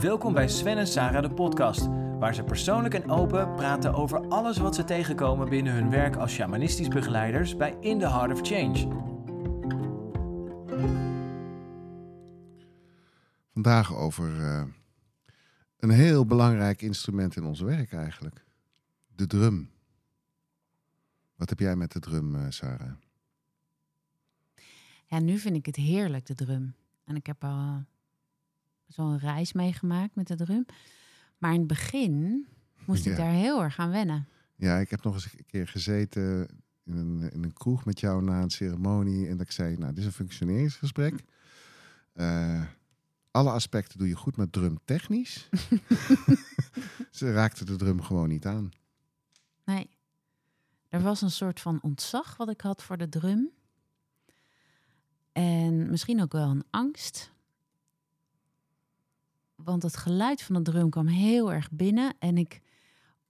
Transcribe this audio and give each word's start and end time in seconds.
Welkom 0.00 0.32
bij 0.32 0.48
Sven 0.48 0.78
en 0.78 0.86
Sarah 0.86 1.22
de 1.22 1.34
podcast, 1.34 1.86
waar 2.18 2.34
ze 2.34 2.42
persoonlijk 2.42 2.94
en 2.94 3.10
open 3.10 3.54
praten 3.54 3.94
over 3.94 4.28
alles 4.28 4.58
wat 4.58 4.74
ze 4.74 4.84
tegenkomen 4.84 5.48
binnen 5.48 5.72
hun 5.72 5.90
werk 5.90 6.16
als 6.16 6.32
shamanistisch 6.32 6.88
begeleiders 6.88 7.56
bij 7.56 7.76
In 7.80 7.98
the 7.98 8.08
Heart 8.08 8.32
of 8.32 8.40
Change. 8.46 9.04
Vandaag 13.52 13.94
over 13.94 14.40
eh, 14.40 14.64
een 15.78 15.90
heel 15.90 16.26
belangrijk 16.26 16.82
instrument 16.82 17.36
in 17.36 17.44
ons 17.44 17.60
werk 17.60 17.92
eigenlijk. 17.92 18.44
De 19.14 19.26
drum. 19.26 19.70
Wat 21.36 21.48
heb 21.48 21.58
jij 21.58 21.76
met 21.76 21.92
de 21.92 22.00
drum, 22.00 22.34
eh, 22.34 22.46
Sarah? 22.48 22.92
Ja, 25.06 25.18
nu 25.18 25.38
vind 25.38 25.56
ik 25.56 25.66
het 25.66 25.76
heerlijk, 25.76 26.26
de 26.26 26.34
drum. 26.34 26.74
En 27.04 27.16
ik 27.16 27.26
heb 27.26 27.44
al 27.44 27.84
zo'n 28.86 29.18
reis 29.18 29.52
meegemaakt 29.52 30.14
met 30.14 30.26
de 30.26 30.36
drum. 30.36 30.66
Maar 31.38 31.52
in 31.52 31.58
het 31.58 31.68
begin 31.68 32.46
moest 32.84 33.06
ik 33.06 33.16
daar 33.16 33.32
heel 33.32 33.62
erg 33.62 33.78
aan 33.78 33.90
wennen. 33.90 34.28
Ja, 34.56 34.78
ik 34.78 34.90
heb 34.90 35.02
nog 35.02 35.14
eens 35.14 35.24
een 35.24 35.46
keer 35.46 35.68
gezeten 35.68 36.48
in 36.84 36.96
een, 36.96 37.30
in 37.32 37.44
een 37.44 37.52
kroeg 37.52 37.84
met 37.84 38.00
jou 38.00 38.22
na 38.22 38.42
een 38.42 38.50
ceremonie. 38.50 39.28
En 39.28 39.36
dat 39.36 39.46
ik 39.46 39.52
zei, 39.52 39.76
nou, 39.76 39.88
dit 39.88 39.98
is 39.98 40.04
een 40.04 40.12
functioneringsgesprek. 40.12 41.24
Eh, 42.12 42.62
alle 43.30 43.50
aspecten 43.50 43.98
doe 43.98 44.08
je 44.08 44.16
goed, 44.16 44.36
maar 44.36 44.50
drum 44.50 44.78
technisch. 44.84 45.48
Ze 47.10 47.32
raakte 47.32 47.64
de 47.64 47.76
drum 47.76 48.02
gewoon 48.02 48.28
niet 48.28 48.46
aan. 48.46 48.70
Nee. 49.64 49.90
Er 50.88 51.02
was 51.02 51.22
een 51.22 51.30
soort 51.30 51.60
van 51.60 51.78
ontzag 51.82 52.36
wat 52.36 52.50
ik 52.50 52.60
had 52.60 52.82
voor 52.82 52.96
de 52.96 53.08
drum. 53.08 53.50
En 55.32 55.90
misschien 55.90 56.22
ook 56.22 56.32
wel 56.32 56.50
een 56.50 56.64
angst. 56.70 57.32
Want 59.56 59.82
het 59.82 59.96
geluid 59.96 60.42
van 60.42 60.54
de 60.54 60.62
drum 60.62 60.90
kwam 60.90 61.06
heel 61.06 61.52
erg 61.52 61.70
binnen. 61.70 62.14
En 62.18 62.38
ik, 62.38 62.60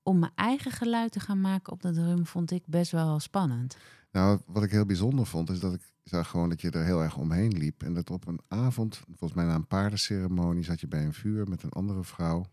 om 0.03 0.19
mijn 0.19 0.33
eigen 0.34 0.70
geluid 0.70 1.12
te 1.12 1.20
gaan 1.20 1.41
maken 1.41 1.73
op 1.73 1.83
de 1.83 1.92
drum, 1.92 2.27
vond 2.27 2.50
ik 2.50 2.62
best 2.67 2.92
wel 2.92 3.20
spannend. 3.20 3.77
Nou, 4.12 4.41
wat 4.47 4.62
ik 4.62 4.70
heel 4.70 4.87
bijzonder 4.87 5.27
vond, 5.27 5.50
is 5.50 5.61
dat 5.61 5.75
ik 5.75 5.92
zag 6.03 6.28
gewoon 6.28 6.48
dat 6.48 6.61
je 6.61 6.70
er 6.70 6.84
heel 6.84 7.03
erg 7.03 7.17
omheen 7.17 7.59
liep. 7.59 7.83
En 7.83 7.95
dat 7.95 8.11
op 8.11 8.27
een 8.27 8.41
avond, 8.48 8.97
volgens 9.06 9.33
mij 9.33 9.45
na 9.45 9.55
een 9.55 9.67
paardenceremonie, 9.67 10.65
zat 10.65 10.81
je 10.81 10.89
bij 10.89 11.05
een 11.05 11.15
vuur 11.15 11.48
met 11.48 11.62
een 11.62 11.73
andere 11.73 12.05
vrouw. 12.05 12.47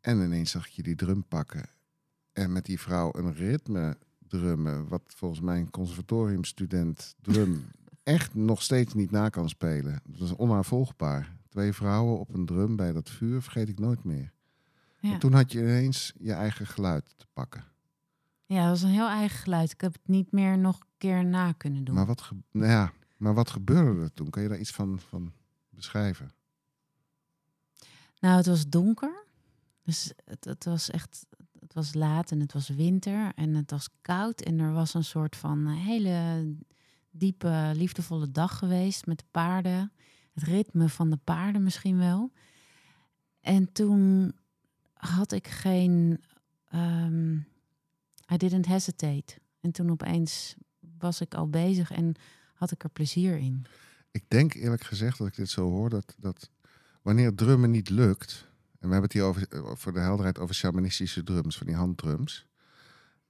En 0.00 0.20
ineens 0.20 0.50
zag 0.50 0.66
ik 0.66 0.72
je 0.72 0.82
die 0.82 0.96
drum 0.96 1.24
pakken. 1.24 1.68
En 2.32 2.52
met 2.52 2.64
die 2.64 2.80
vrouw 2.80 3.10
een 3.12 3.34
ritme 3.34 3.98
drummen, 4.28 4.88
wat 4.88 5.02
volgens 5.06 5.40
mij 5.40 5.58
een 5.58 5.70
conservatoriumstudent 5.70 7.14
drum 7.20 7.64
echt 8.02 8.34
nog 8.34 8.62
steeds 8.62 8.94
niet 8.94 9.10
na 9.10 9.28
kan 9.28 9.48
spelen. 9.48 10.00
Dat 10.06 10.28
is 10.28 10.36
onaanvolgbaar. 10.36 11.38
Twee 11.50 11.72
vrouwen 11.72 12.18
op 12.18 12.34
een 12.34 12.46
drum 12.46 12.76
bij 12.76 12.92
dat 12.92 13.10
vuur 13.10 13.42
vergeet 13.42 13.68
ik 13.68 13.78
nooit 13.78 14.04
meer. 14.04 14.32
Ja. 15.00 15.12
En 15.12 15.18
toen 15.18 15.32
had 15.32 15.52
je 15.52 15.58
ineens 15.58 16.12
je 16.18 16.32
eigen 16.32 16.66
geluid 16.66 17.14
te 17.16 17.26
pakken. 17.32 17.64
Ja, 18.46 18.60
dat 18.60 18.68
was 18.70 18.82
een 18.82 18.88
heel 18.94 19.08
eigen 19.08 19.38
geluid. 19.38 19.72
Ik 19.72 19.80
heb 19.80 19.92
het 19.92 20.08
niet 20.08 20.32
meer 20.32 20.58
nog 20.58 20.80
een 20.80 20.86
keer 20.98 21.24
na 21.24 21.52
kunnen 21.52 21.84
doen. 21.84 21.94
Maar 21.94 22.06
wat, 22.06 22.20
ge- 22.20 22.36
nou 22.50 22.70
ja, 22.70 22.92
maar 23.16 23.34
wat 23.34 23.50
gebeurde 23.50 24.00
er 24.02 24.12
toen? 24.12 24.30
Kan 24.30 24.42
je 24.42 24.48
daar 24.48 24.58
iets 24.58 24.70
van, 24.70 25.00
van 25.08 25.32
beschrijven? 25.68 26.30
Nou, 28.20 28.36
het 28.36 28.46
was 28.46 28.68
donker. 28.68 29.24
Dus 29.82 30.12
het, 30.24 30.44
het 30.44 30.64
was 30.64 30.90
echt, 30.90 31.26
het 31.60 31.74
was 31.74 31.94
laat 31.94 32.30
en 32.30 32.40
het 32.40 32.52
was 32.52 32.68
winter 32.68 33.32
en 33.34 33.54
het 33.54 33.70
was 33.70 33.88
koud. 34.00 34.40
En 34.40 34.58
er 34.58 34.72
was 34.72 34.94
een 34.94 35.04
soort 35.04 35.36
van 35.36 35.66
hele 35.66 36.46
diepe, 37.10 37.70
liefdevolle 37.74 38.30
dag 38.30 38.58
geweest 38.58 39.06
met 39.06 39.18
de 39.18 39.24
paarden. 39.30 39.92
Ritme 40.42 40.88
van 40.88 41.10
de 41.10 41.18
paarden 41.24 41.62
misschien 41.62 41.98
wel. 41.98 42.32
En 43.40 43.72
toen 43.72 44.32
had 44.92 45.32
ik 45.32 45.48
geen, 45.48 46.24
ehm, 46.68 47.34
I 48.32 48.36
didn't 48.36 48.66
hesitate. 48.66 49.34
En 49.60 49.72
toen 49.72 49.90
opeens 49.90 50.54
was 50.98 51.20
ik 51.20 51.34
al 51.34 51.48
bezig 51.48 51.90
en 51.90 52.14
had 52.54 52.70
ik 52.70 52.82
er 52.82 52.90
plezier 52.90 53.36
in. 53.36 53.66
Ik 54.10 54.24
denk 54.28 54.54
eerlijk 54.54 54.84
gezegd 54.84 55.18
dat 55.18 55.26
ik 55.26 55.36
dit 55.36 55.50
zo 55.50 55.70
hoor, 55.70 55.90
dat, 55.90 56.14
dat 56.18 56.50
wanneer 57.02 57.34
drummen 57.34 57.70
niet 57.70 57.90
lukt, 57.90 58.48
en 58.80 58.88
we 58.88 58.92
hebben 58.94 59.02
het 59.02 59.12
hier 59.12 59.22
over, 59.22 59.76
voor 59.78 59.92
de 59.92 60.00
helderheid 60.00 60.38
over 60.38 60.54
shamanistische 60.54 61.22
drums, 61.22 61.56
van 61.58 61.66
die 61.66 61.76
handdrums. 61.76 62.46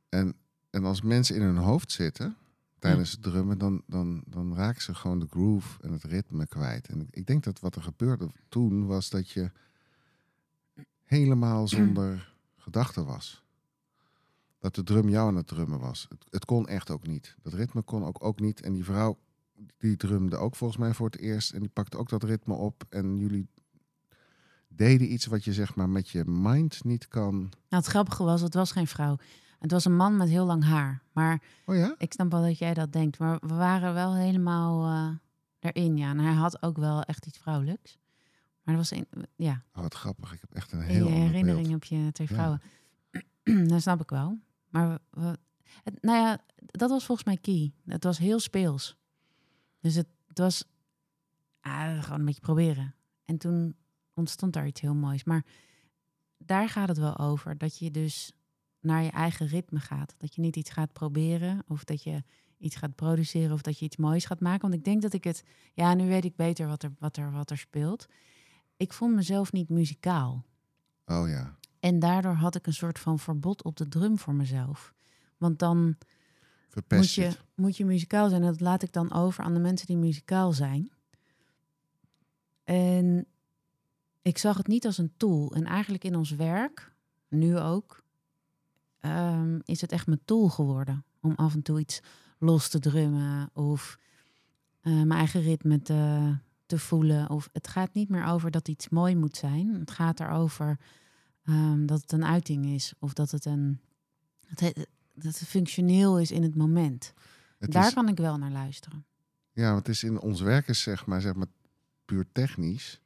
En, 0.08 0.34
en 0.70 0.84
als 0.84 1.02
mensen 1.02 1.36
in 1.36 1.42
hun 1.42 1.56
hoofd 1.56 1.92
zitten 1.92 2.36
tijdens 2.80 3.12
het 3.12 3.22
drummen, 3.22 3.58
dan, 3.58 3.82
dan, 3.86 4.22
dan 4.26 4.54
raken 4.54 4.82
ze 4.82 4.94
gewoon 4.94 5.18
de 5.18 5.26
groove 5.30 5.82
en 5.82 5.92
het 5.92 6.04
ritme 6.04 6.46
kwijt. 6.46 6.88
En 6.88 7.08
ik 7.10 7.26
denk 7.26 7.44
dat 7.44 7.60
wat 7.60 7.76
er 7.76 7.82
gebeurde 7.82 8.30
toen 8.48 8.86
was 8.86 9.10
dat 9.10 9.30
je 9.30 9.50
helemaal 11.04 11.68
zonder 11.68 12.34
gedachten 12.56 13.06
was. 13.06 13.42
Dat 14.58 14.74
de 14.74 14.82
drum 14.82 15.08
jou 15.08 15.28
aan 15.28 15.36
het 15.36 15.46
drummen 15.46 15.78
was. 15.78 16.06
Het, 16.08 16.24
het 16.30 16.44
kon 16.44 16.68
echt 16.68 16.90
ook 16.90 17.06
niet. 17.06 17.36
Dat 17.42 17.52
ritme 17.52 17.82
kon 17.82 18.04
ook, 18.04 18.24
ook 18.24 18.40
niet. 18.40 18.60
En 18.60 18.72
die 18.72 18.84
vrouw 18.84 19.18
die 19.78 19.96
drumde 19.96 20.36
ook 20.36 20.56
volgens 20.56 20.78
mij 20.80 20.94
voor 20.94 21.06
het 21.06 21.18
eerst. 21.18 21.52
En 21.52 21.60
die 21.60 21.68
pakte 21.68 21.96
ook 21.96 22.08
dat 22.08 22.22
ritme 22.22 22.54
op. 22.54 22.84
En 22.88 23.16
jullie 23.16 23.48
deden 24.68 25.12
iets 25.12 25.26
wat 25.26 25.44
je 25.44 25.52
zeg 25.52 25.74
maar 25.74 25.88
met 25.88 26.08
je 26.08 26.24
mind 26.24 26.84
niet 26.84 27.08
kan. 27.08 27.34
Nou, 27.38 27.50
het 27.68 27.86
grappige 27.86 28.22
was, 28.22 28.40
het 28.40 28.54
was 28.54 28.72
geen 28.72 28.86
vrouw. 28.86 29.16
Het 29.60 29.70
was 29.70 29.84
een 29.84 29.96
man 29.96 30.16
met 30.16 30.28
heel 30.28 30.44
lang 30.46 30.64
haar. 30.64 31.02
Maar 31.12 31.42
Oh 31.66 31.74
ja? 31.76 31.94
Ik 31.98 32.12
snap 32.12 32.30
wel 32.30 32.42
dat 32.42 32.58
jij 32.58 32.74
dat 32.74 32.92
denkt, 32.92 33.18
maar 33.18 33.38
we 33.40 33.54
waren 33.54 33.94
wel 33.94 34.14
helemaal 34.14 34.84
eh 34.86 35.16
erin, 35.72 35.96
ja. 35.96 36.10
En 36.10 36.18
hij 36.18 36.32
had 36.32 36.62
ook 36.62 36.76
wel 36.76 37.02
echt 37.02 37.26
iets 37.26 37.38
vrouwelijks. 37.38 37.98
Maar 38.62 38.76
dat 38.76 38.88
was 38.88 38.98
een, 38.98 39.06
ja, 39.36 39.62
Oh, 39.74 39.82
wat 39.82 39.94
grappig. 39.94 40.32
Ik 40.32 40.40
heb 40.40 40.54
echt 40.54 40.72
een 40.72 40.78
in 40.80 40.84
heel 40.84 41.06
je 41.08 41.12
herinnering 41.14 41.66
beeld. 41.68 41.70
heb 41.70 41.84
je 41.84 42.12
twee 42.12 42.28
Ja. 42.30 42.34
vrouwen. 42.34 42.60
dat 43.72 43.82
snap 43.82 44.00
ik 44.00 44.10
wel. 44.10 44.38
Maar 44.68 44.88
we, 44.88 45.00
we- 45.20 45.38
het, 45.82 46.02
nou 46.02 46.18
ja, 46.18 46.38
dat 46.56 46.90
was 46.90 47.04
volgens 47.04 47.26
mij 47.26 47.36
key. 47.36 47.72
Het 47.84 48.04
was 48.04 48.18
heel 48.18 48.38
speels. 48.38 48.96
Dus 49.80 49.94
het, 49.94 50.06
het 50.28 50.38
was 50.38 50.64
ah, 51.60 52.02
gewoon 52.02 52.18
een 52.18 52.24
beetje 52.24 52.40
proberen. 52.40 52.94
En 53.24 53.38
toen 53.38 53.76
ontstond 54.14 54.52
daar 54.52 54.66
iets 54.66 54.80
heel 54.80 54.94
moois. 54.94 55.24
Maar 55.24 55.44
daar 56.38 56.68
gaat 56.68 56.88
het 56.88 56.98
wel 56.98 57.18
over. 57.18 57.58
Dat 57.58 57.78
je 57.78 57.90
dus 57.90 58.32
naar 58.80 59.02
je 59.02 59.10
eigen 59.10 59.46
ritme 59.46 59.78
gaat. 59.78 60.14
Dat 60.18 60.34
je 60.34 60.40
niet 60.40 60.56
iets 60.56 60.70
gaat 60.70 60.92
proberen. 60.92 61.62
Of 61.68 61.84
dat 61.84 62.02
je 62.02 62.22
iets 62.58 62.76
gaat 62.76 62.94
produceren. 62.94 63.52
Of 63.52 63.62
dat 63.62 63.78
je 63.78 63.84
iets 63.84 63.96
moois 63.96 64.24
gaat 64.24 64.40
maken. 64.40 64.60
Want 64.60 64.74
ik 64.74 64.84
denk 64.84 65.02
dat 65.02 65.12
ik 65.12 65.24
het... 65.24 65.44
Ja, 65.74 65.94
nu 65.94 66.08
weet 66.08 66.24
ik 66.24 66.36
beter 66.36 66.66
wat 66.66 66.82
er, 66.82 66.92
wat 66.98 67.16
er, 67.16 67.32
wat 67.32 67.50
er 67.50 67.58
speelt. 67.58 68.06
Ik 68.76 68.92
vond 68.92 69.14
mezelf 69.14 69.52
niet 69.52 69.68
muzikaal. 69.68 70.44
Oh 71.06 71.28
ja. 71.28 71.56
En 71.80 71.98
daardoor 71.98 72.32
had 72.32 72.54
ik 72.54 72.66
een 72.66 72.72
soort 72.72 72.98
van 72.98 73.18
verbod 73.18 73.62
op 73.62 73.76
de 73.76 73.88
drum 73.88 74.18
voor 74.18 74.34
mezelf. 74.34 74.94
Want 75.36 75.58
dan 75.58 75.96
Verpest 76.68 77.00
moet 77.00 77.12
je, 77.12 77.22
het. 77.22 77.44
moet 77.54 77.76
je 77.76 77.84
muzikaal 77.84 78.28
zijn. 78.28 78.42
En 78.42 78.50
dat 78.50 78.60
laat 78.60 78.82
ik 78.82 78.92
dan 78.92 79.12
over 79.12 79.44
aan 79.44 79.54
de 79.54 79.60
mensen 79.60 79.86
die 79.86 79.96
muzikaal 79.96 80.52
zijn. 80.52 80.90
En 82.64 83.26
ik 84.22 84.38
zag 84.38 84.56
het 84.56 84.66
niet 84.66 84.86
als 84.86 84.98
een 84.98 85.12
tool. 85.16 85.54
En 85.54 85.64
eigenlijk 85.64 86.04
in 86.04 86.16
ons 86.16 86.30
werk, 86.30 86.92
nu 87.28 87.58
ook, 87.58 88.02
ehm, 89.00 89.58
is 89.64 89.80
het 89.80 89.92
echt 89.92 90.06
mijn 90.06 90.20
tool 90.24 90.48
geworden. 90.48 91.04
Om 91.20 91.34
af 91.34 91.54
en 91.54 91.62
toe 91.62 91.80
iets 91.80 92.00
los 92.38 92.68
te 92.68 92.78
drummen 92.78 93.50
of 93.52 93.98
eh, 94.80 94.92
mijn 94.92 95.10
eigen 95.10 95.40
ritme 95.42 95.82
te, 95.82 96.34
te 96.66 96.78
voelen. 96.78 97.30
Of 97.30 97.48
het 97.52 97.68
gaat 97.68 97.94
niet 97.94 98.08
meer 98.08 98.24
over 98.24 98.50
dat 98.50 98.68
iets 98.68 98.88
mooi 98.88 99.16
moet 99.16 99.36
zijn. 99.36 99.74
Het 99.74 99.90
gaat 99.90 100.20
erover 100.20 100.78
ehm, 101.44 101.86
dat 101.86 102.00
het 102.00 102.12
een 102.12 102.24
uiting 102.24 102.66
is. 102.66 102.94
Of 102.98 103.12
dat 103.12 103.30
het 103.30 103.44
een 103.44 103.80
dat 105.14 105.38
het, 105.38 105.48
functioneel 105.48 106.18
is 106.18 106.30
in 106.30 106.42
het 106.42 106.54
moment. 106.56 107.12
Het 107.58 107.72
Daar 107.72 107.86
is, 107.86 107.92
kan 107.94 108.08
ik 108.08 108.16
wel 108.16 108.38
naar 108.38 108.50
luisteren. 108.50 109.04
ja, 109.52 109.72
want 109.72 109.86
het 109.86 109.88
is 109.88 110.04
in 110.04 110.20
ons 110.20 110.40
werk 110.40 110.68
is 110.68 110.82
zeg 110.82 111.06
maar, 111.06 111.20
zeg 111.20 111.34
maar 111.34 111.46
puur 112.04 112.26
technisch. 112.32 113.00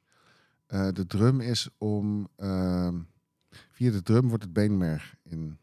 Eh, 0.65 0.87
de 0.91 1.05
drum 1.07 1.41
is 1.41 1.69
om... 1.77 2.27
ehm, 2.35 2.99
via 3.69 3.91
de 3.91 4.01
drum 4.01 4.27
wordt 4.27 4.43
het 4.43 4.53
beenmerg 4.53 5.15
in, 5.23 5.57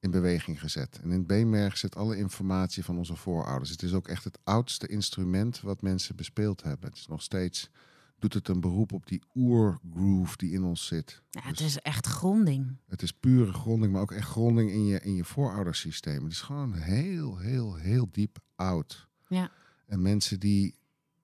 in 0.00 0.10
beweging 0.10 0.60
gezet. 0.60 0.98
En 1.02 1.10
in 1.10 1.18
het 1.18 1.26
beenmerg 1.26 1.76
zit 1.76 1.96
alle 1.96 2.16
informatie 2.16 2.84
van 2.84 2.98
onze 2.98 3.16
voorouders. 3.16 3.70
Het 3.70 3.82
is 3.82 3.92
ook 3.92 4.08
echt 4.08 4.24
het 4.24 4.38
oudste 4.44 4.86
instrument 4.86 5.60
wat 5.60 5.82
mensen 5.82 6.16
bespeeld 6.16 6.62
hebben. 6.62 6.88
Het 6.88 6.98
is 6.98 7.06
nog 7.06 7.22
steeds... 7.22 7.70
Doet 8.18 8.34
het 8.34 8.48
een 8.48 8.60
beroep 8.60 8.92
op 8.92 9.06
die 9.06 9.22
oergroove 9.34 10.36
die 10.36 10.50
in 10.52 10.62
ons 10.62 10.86
zit. 10.86 11.22
Ja, 11.30 11.40
het 11.42 11.56
Dus- 11.56 11.66
is 11.66 11.78
echt 11.78 12.06
gronding. 12.06 12.76
Het 12.86 13.02
is 13.02 13.12
pure 13.12 13.52
gronding, 13.52 13.92
maar 13.92 14.02
ook 14.02 14.12
echt 14.12 14.28
gronding 14.28 14.70
in 14.70 14.86
je, 14.86 15.00
in 15.00 15.14
je 15.14 15.24
vooroudersysteem. 15.24 16.22
Het 16.22 16.32
is 16.32 16.40
gewoon 16.40 16.72
heel, 16.72 17.38
heel, 17.38 17.76
heel 17.76 18.08
diep 18.10 18.38
oud. 18.56 19.08
Ja. 19.28 19.50
En 19.86 20.02
mensen 20.02 20.40
die 20.40 20.74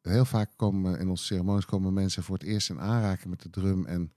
heel 0.02 0.24
vaak 0.24 0.50
komen 0.56 0.98
in 0.98 1.08
onze 1.08 1.24
ceremonies, 1.24 1.64
komen 1.64 1.92
mensen 1.92 2.22
voor 2.22 2.38
het 2.38 2.46
eerst 2.46 2.70
in 2.70 2.80
aanraking 2.80 3.30
met 3.30 3.42
de 3.42 3.50
drum. 3.50 3.84
En 3.86 4.12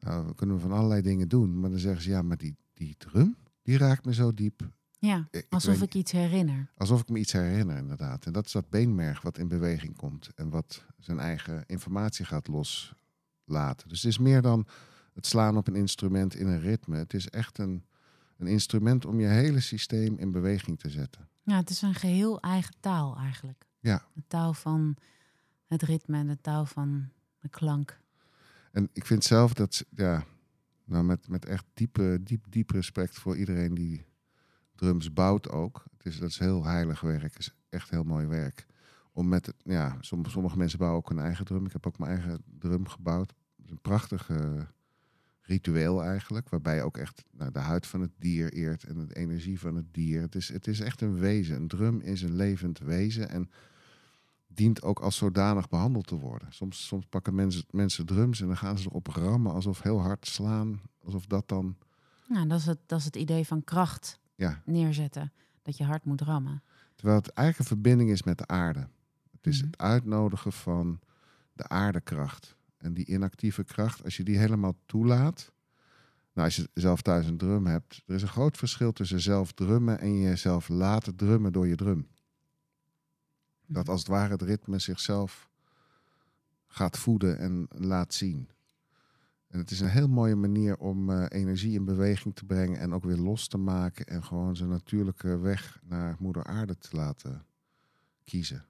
nou, 0.00 0.26
we 0.26 0.34
kunnen 0.34 0.60
van 0.60 0.72
allerlei 0.72 1.02
dingen 1.02 1.28
doen. 1.28 1.60
Maar 1.60 1.70
dan 1.70 1.78
zeggen 1.78 2.02
ze, 2.02 2.10
ja, 2.10 2.22
maar 2.22 2.36
die, 2.36 2.56
die 2.74 2.94
drum, 2.98 3.36
die 3.64 3.78
raakt 3.78 4.04
me 4.04 4.14
zo 4.14 4.34
diep. 4.34 4.68
Ja, 4.98 5.28
Ik- 5.30 5.46
alsof 5.50 5.74
weet 5.78 5.82
ik 5.82 5.94
iets 5.94 6.12
herinner. 6.12 6.70
Alsof 6.76 7.00
ik 7.00 7.08
me 7.08 7.18
iets 7.18 7.32
herinner, 7.32 7.76
inderdaad. 7.76 8.26
En 8.26 8.32
dat 8.32 8.46
is 8.46 8.52
dat 8.52 8.70
beenmerg 8.70 9.22
wat 9.22 9.38
in 9.38 9.48
beweging 9.48 9.96
komt. 9.96 10.30
En 10.34 10.50
wat 10.50 10.84
zijn 10.98 11.18
eigen 11.18 11.64
informatie 11.66 12.24
gaat 12.24 12.48
laten. 13.44 13.88
Dus 13.88 14.02
het 14.02 14.10
is 14.10 14.18
meer 14.18 14.42
dan 14.42 14.66
het 15.14 15.26
slaan 15.26 15.56
op 15.56 15.66
een 15.68 15.74
instrument 15.76 16.34
in 16.34 16.46
een 16.46 16.60
ritme. 16.60 16.96
Het 16.96 17.14
is 17.14 17.28
echt 17.28 17.58
een, 17.58 17.84
een 18.38 18.46
instrument 18.46 19.04
om 19.04 19.20
je 19.20 19.26
hele 19.26 19.60
systeem 19.60 20.16
in 20.18 20.32
beweging 20.32 20.78
te 20.78 20.90
zetten. 20.90 21.28
Ja, 21.42 21.56
het 21.56 21.70
is 21.70 21.82
een 21.82 21.94
geheel 21.94 22.40
eigen 22.40 22.74
taal 22.80 23.16
eigenlijk. 23.16 23.66
Ja. 23.80 24.04
De 24.12 24.22
taal 24.26 24.54
van 24.54 24.96
het 25.66 25.82
ritme 25.82 26.16
en 26.18 26.26
de 26.26 26.40
taal 26.40 26.66
van 26.66 27.08
de 27.40 27.48
klank. 27.48 28.00
En 28.72 28.88
ik 28.92 29.06
vind 29.06 29.24
zelf 29.24 29.52
dat, 29.54 29.84
ja, 29.90 30.24
nou 30.84 31.04
met, 31.04 31.28
met 31.28 31.44
echt 31.44 31.64
diepe, 31.74 32.20
diep, 32.22 32.44
diep 32.48 32.70
respect 32.70 33.18
voor 33.18 33.36
iedereen 33.36 33.74
die 33.74 34.06
drums 34.74 35.12
bouwt 35.12 35.50
ook. 35.50 35.84
Het 35.96 36.06
is, 36.06 36.18
dat 36.18 36.28
is 36.28 36.38
heel 36.38 36.64
heilig 36.64 37.00
werk. 37.00 37.22
Het 37.22 37.38
is 37.38 37.54
echt 37.68 37.90
heel 37.90 38.04
mooi 38.04 38.26
werk. 38.26 38.66
Om 39.12 39.28
met, 39.28 39.54
ja, 39.62 39.96
sommige, 40.00 40.56
mensen 40.56 40.78
bouwen 40.78 41.00
ook 41.00 41.10
een 41.10 41.18
eigen 41.18 41.44
drum. 41.44 41.66
Ik 41.66 41.72
heb 41.72 41.86
ook 41.86 41.98
mijn 41.98 42.10
eigen 42.10 42.42
drum 42.58 42.88
gebouwd. 42.88 43.34
Is 43.64 43.70
een 43.70 43.80
prachtig 43.80 44.30
eh, 44.30 44.60
ritueel 45.40 46.02
eigenlijk. 46.02 46.48
Waarbij 46.48 46.76
je 46.76 46.82
ook 46.82 46.96
echt 46.96 47.24
nou, 47.30 47.50
de 47.50 47.58
huid 47.58 47.86
van 47.86 48.00
het 48.00 48.12
dier 48.18 48.52
eert 48.52 48.84
en 48.84 49.06
de 49.06 49.16
energie 49.16 49.60
van 49.60 49.76
het 49.76 49.94
dier. 49.94 50.20
Het 50.20 50.34
is, 50.34 50.48
het 50.48 50.66
is 50.66 50.80
echt 50.80 51.00
een 51.00 51.18
wezen. 51.18 51.56
Een 51.56 51.68
drum 51.68 52.00
is 52.00 52.22
een 52.22 52.36
levend 52.36 52.78
wezen. 52.78 53.28
En 53.28 53.50
dient 54.54 54.82
ook 54.82 54.98
als 55.00 55.16
zodanig 55.16 55.68
behandeld 55.68 56.06
te 56.06 56.14
worden. 56.18 56.52
Soms, 56.52 56.86
soms 56.86 57.04
pakken 57.08 57.34
mensen, 57.34 57.64
mensen 57.70 58.06
drums 58.06 58.40
en 58.40 58.46
dan 58.46 58.56
gaan 58.56 58.78
ze 58.78 58.88
erop 58.88 59.06
rammen 59.06 59.52
alsof 59.52 59.82
heel 59.82 60.00
hard 60.00 60.26
slaan. 60.26 60.80
Alsof 61.04 61.26
dat 61.26 61.48
dan, 61.48 61.76
Nou, 62.28 62.46
dat 62.48 62.58
is 62.58 62.66
het, 62.66 62.78
dat 62.86 62.98
is 62.98 63.04
het 63.04 63.16
idee 63.16 63.46
van 63.46 63.64
kracht 63.64 64.18
ja. 64.34 64.62
neerzetten. 64.64 65.32
Dat 65.62 65.76
je 65.76 65.84
hard 65.84 66.04
moet 66.04 66.20
rammen. 66.20 66.62
Terwijl 66.94 67.18
het 67.18 67.28
eigenlijk 67.28 67.58
een 67.70 67.76
verbinding 67.76 68.10
is 68.10 68.22
met 68.22 68.38
de 68.38 68.46
aarde. 68.46 68.88
Het 69.30 69.46
is 69.46 69.56
Mhm. 69.58 69.66
het 69.70 69.78
uitnodigen 69.80 70.52
van 70.52 71.00
de 71.52 71.68
aardekracht. 71.68 72.56
En 72.76 72.94
die 72.94 73.06
inactieve 73.06 73.64
kracht, 73.64 74.04
als 74.04 74.16
je 74.16 74.22
die 74.22 74.38
helemaal 74.38 74.74
toelaat. 74.86 75.52
Nou, 76.32 76.46
als 76.46 76.56
je 76.56 76.68
zelf 76.74 77.02
thuis 77.02 77.26
een 77.26 77.36
drum 77.36 77.66
hebt, 77.66 78.02
er 78.06 78.14
is 78.14 78.22
een 78.22 78.28
groot 78.28 78.56
verschil 78.56 78.92
tussen 78.92 79.20
zelf 79.20 79.52
drummen 79.52 80.00
en 80.00 80.20
jezelf 80.20 80.68
laten 80.68 81.16
drummen 81.16 81.52
door 81.52 81.66
je 81.66 81.76
drum. 81.76 82.08
Dat 83.66 83.88
als 83.88 84.00
het 84.00 84.08
ware 84.08 84.32
het 84.32 84.42
ritme 84.42 84.78
zichzelf 84.78 85.48
gaat 86.66 86.98
voeden 86.98 87.38
en 87.38 87.66
laat 87.70 88.14
zien. 88.14 88.48
En 89.48 89.58
het 89.58 89.70
is 89.70 89.80
een 89.80 89.88
heel 89.88 90.08
mooie 90.08 90.36
manier 90.36 90.76
om 90.76 91.10
eh, 91.10 91.26
energie 91.28 91.74
in 91.74 91.84
beweging 91.84 92.34
te 92.34 92.44
brengen 92.44 92.80
en 92.80 92.92
ook 92.92 93.04
weer 93.04 93.16
los 93.16 93.48
te 93.48 93.58
maken 93.58 94.06
en 94.06 94.24
gewoon 94.24 94.56
zijn 94.56 94.68
natuurlijke 94.68 95.38
weg 95.38 95.80
naar 95.84 96.16
moeder 96.18 96.44
aarde 96.44 96.78
te 96.78 96.96
laten 96.96 97.44
kiezen. 98.24 98.66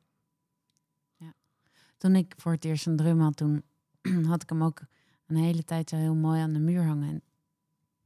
Toen 2.04 2.14
ik 2.14 2.34
voor 2.36 2.52
het 2.52 2.64
eerst 2.64 2.86
een 2.86 2.96
drum 2.96 3.20
had, 3.20 3.36
toen 3.36 3.62
had 4.30 4.42
ik 4.42 4.48
hem 4.48 4.62
ook 4.62 4.80
een 5.26 5.36
hele 5.36 5.64
tijd 5.64 5.88
zo 5.88 5.96
heel 5.96 6.14
mooi 6.14 6.40
aan 6.40 6.52
de 6.52 6.58
muur 6.58 6.84
hangen. 6.84 7.08
En 7.08 7.22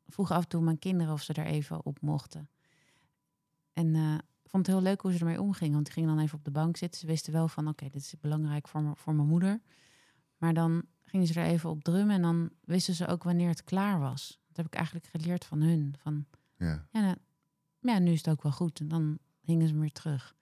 vroeg 0.06 0.30
af 0.30 0.42
en 0.42 0.48
toe 0.48 0.62
mijn 0.62 0.78
kinderen 0.78 1.12
of 1.12 1.22
ze 1.22 1.32
er 1.32 1.46
even 1.46 1.84
op 1.84 2.00
mochten. 2.00 2.48
En 3.72 3.94
eh, 3.94 4.18
ik 4.48 4.54
vond 4.54 4.66
het 4.66 4.74
heel 4.76 4.84
leuk 4.84 5.00
hoe 5.00 5.12
ze 5.12 5.18
ermee 5.18 5.40
omgingen. 5.40 5.72
Want 5.72 5.84
die 5.84 5.94
gingen 5.94 6.08
dan 6.14 6.18
even 6.24 6.38
op 6.38 6.44
de 6.44 6.50
bank 6.50 6.76
zitten. 6.76 7.00
Ze 7.00 7.06
wisten 7.06 7.32
wel 7.32 7.48
van, 7.48 7.68
oké, 7.68 7.84
dit 7.84 7.94
is 8.02 8.14
belangrijk 8.20 8.68
voor, 8.68 8.82
me- 8.82 8.96
voor 8.96 9.14
mijn 9.14 9.28
moeder. 9.28 9.60
Maar 10.36 10.54
dan 10.54 10.82
gingen 11.04 11.26
ze 11.26 11.40
er 11.40 11.46
even 11.46 11.70
op 11.70 11.84
drummen. 11.84 12.14
En 12.16 12.22
dan 12.22 12.50
wisten 12.64 12.94
ze 12.94 13.06
ook 13.06 13.22
wanneer 13.22 13.48
het 13.48 13.64
klaar 13.64 13.98
was. 14.00 14.40
Dat 14.46 14.56
heb 14.56 14.66
ik 14.66 14.74
eigenlijk 14.74 15.06
geleerd 15.06 15.44
van 15.44 15.60
hun. 15.60 15.94
Van, 15.98 16.26
Ja. 16.56 16.86
ja, 16.92 17.00
nou, 17.00 17.16
ja 17.80 17.98
nu 17.98 18.10
is 18.10 18.16
het 18.18 18.28
ook 18.28 18.42
wel 18.42 18.52
goed. 18.52 18.80
En 18.80 18.88
dan 18.88 19.18
hingen 19.40 19.68
ze 19.68 19.78
weer 19.78 19.92
terug. 19.92 20.36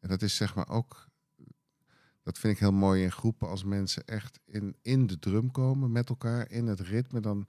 En 0.00 0.08
dat 0.10 0.22
is 0.22 0.36
zeg 0.36 0.54
maar 0.54 0.68
ook, 0.68 1.08
dat 2.22 2.38
vind 2.38 2.52
ik 2.54 2.58
heel 2.58 2.72
mooi 2.72 3.02
in 3.02 3.12
groepen 3.12 3.48
als 3.48 3.64
mensen 3.64 4.04
echt 4.06 4.40
in, 4.44 4.76
in 4.82 5.06
de 5.06 5.18
drum 5.18 5.50
komen 5.50 5.92
met 5.92 6.08
elkaar, 6.08 6.50
in 6.50 6.66
het 6.66 6.80
ritme. 6.80 7.20
Dan, 7.20 7.46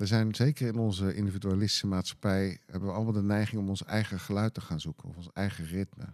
er 0.00 0.06
zijn 0.06 0.34
zeker 0.34 0.66
in 0.66 0.78
onze 0.78 1.14
individualistische 1.14 1.86
maatschappij, 1.86 2.58
hebben 2.66 2.88
we 2.88 2.94
allemaal 2.94 3.12
de 3.12 3.22
neiging 3.22 3.60
om 3.60 3.68
ons 3.68 3.84
eigen 3.84 4.20
geluid 4.20 4.54
te 4.54 4.60
gaan 4.60 4.80
zoeken, 4.80 5.08
of 5.08 5.16
ons 5.16 5.32
eigen 5.32 5.64
ritme. 5.64 6.12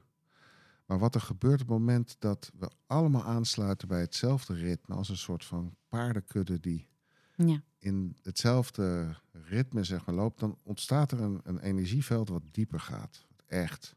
Maar 0.86 0.98
wat 0.98 1.14
er 1.14 1.20
gebeurt 1.20 1.60
op 1.60 1.68
het 1.68 1.78
moment 1.78 2.16
dat 2.18 2.52
we 2.58 2.70
allemaal 2.86 3.24
aansluiten 3.24 3.88
bij 3.88 4.00
hetzelfde 4.00 4.54
ritme, 4.54 4.94
als 4.94 5.08
een 5.08 5.16
soort 5.16 5.44
van 5.44 5.76
paardenkudde 5.88 6.60
die 6.60 6.88
Ja, 7.36 7.62
in 7.78 8.16
hetzelfde 8.22 9.16
ritme 9.32 9.84
zeg 9.84 10.06
maar, 10.06 10.14
loopt, 10.14 10.40
dan 10.40 10.58
ontstaat 10.62 11.12
er 11.12 11.20
een, 11.20 11.40
een 11.44 11.58
energieveld 11.58 12.28
wat 12.28 12.42
dieper 12.50 12.80
gaat. 12.80 13.26
Wat 13.28 13.42
echt 13.46 13.96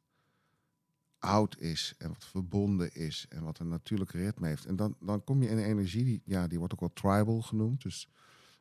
oud 1.19 1.59
is 1.59 1.93
en 1.97 2.07
wat 2.07 2.25
verbonden 2.25 2.93
is 2.93 3.25
en 3.29 3.43
wat 3.43 3.59
een 3.59 3.67
natuurlijke 3.67 4.17
ritme 4.17 4.47
heeft. 4.47 4.65
En 4.65 4.75
dan, 4.75 4.95
dan 4.99 5.23
kom 5.23 5.41
je 5.41 5.49
in 5.49 5.57
een 5.57 5.63
energie, 5.63 6.03
die, 6.03 6.21
ja, 6.25 6.47
die 6.47 6.57
wordt 6.57 6.73
ook 6.73 6.79
wel 6.79 6.93
tribal 6.93 7.41
genoemd. 7.41 7.81
Dus 7.81 8.09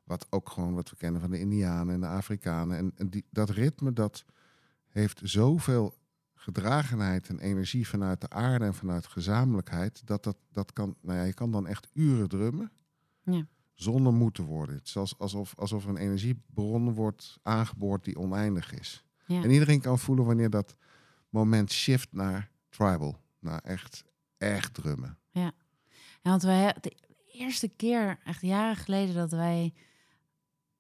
wat 0.09 0.27
ook 0.31 0.51
gewoon 0.51 0.75
wat 0.75 0.91
we 0.91 0.97
kennen 0.97 1.21
van 1.21 1.31
de 1.31 1.39
Indianen 1.41 1.95
en 1.95 2.01
de 2.01 2.07
Afrikanen. 2.07 2.77
En, 2.77 2.93
en 2.97 3.09
die, 3.11 3.25
dat 3.31 3.51
ritme 3.51 3.93
dat 3.93 4.25
heeft 4.89 5.21
zoveel 5.25 5.95
gedragenheid 6.35 7.29
en 7.29 7.39
energie 7.39 7.89
vanuit 7.89 8.21
de 8.21 8.31
aarde 8.31 8.65
en 8.65 8.75
vanuit 8.75 9.07
gezamenlijkheid, 9.07 10.07
dat 10.07 10.25
dat, 10.25 10.37
dat 10.53 10.73
kan, 10.73 10.97
nou 11.03 11.19
ja, 11.19 11.25
je 11.25 11.35
kan 11.35 11.51
dan 11.53 11.67
echt 11.67 11.89
uren 11.93 12.29
drummen 12.29 12.71
Ja. 13.23 13.47
zonder 13.75 14.13
moe 14.13 14.33
te 14.33 14.43
worden. 14.43 14.75
Het 14.77 14.87
is 14.87 14.97
als- 14.97 15.19
alsof, 15.19 15.55
alsof 15.57 15.85
er 15.85 15.91
een 15.91 15.97
energiebron 15.97 16.93
wordt 16.95 17.39
aangeboord 17.43 18.05
die 18.05 18.19
oneindig 18.19 18.73
is. 18.73 19.05
ja. 19.27 19.43
En 19.43 19.51
iedereen 19.51 19.81
kan 19.81 19.99
voelen 19.99 20.25
wanneer 20.25 20.51
dat 20.51 20.77
moment 21.29 21.73
shift 21.73 22.13
naar 22.13 22.51
tribal, 22.69 23.21
naar 23.39 23.61
echt, 23.61 24.05
echt 24.39 24.75
drummen. 24.75 25.19
Ja, 25.31 25.53
want 26.23 26.43
wij 26.43 26.77
de 26.81 26.97
eerste 27.33 27.69
keer, 27.69 28.19
echt 28.25 28.41
jaren 28.43 28.77
geleden, 28.77 29.15
dat 29.15 29.31
wij 29.31 29.75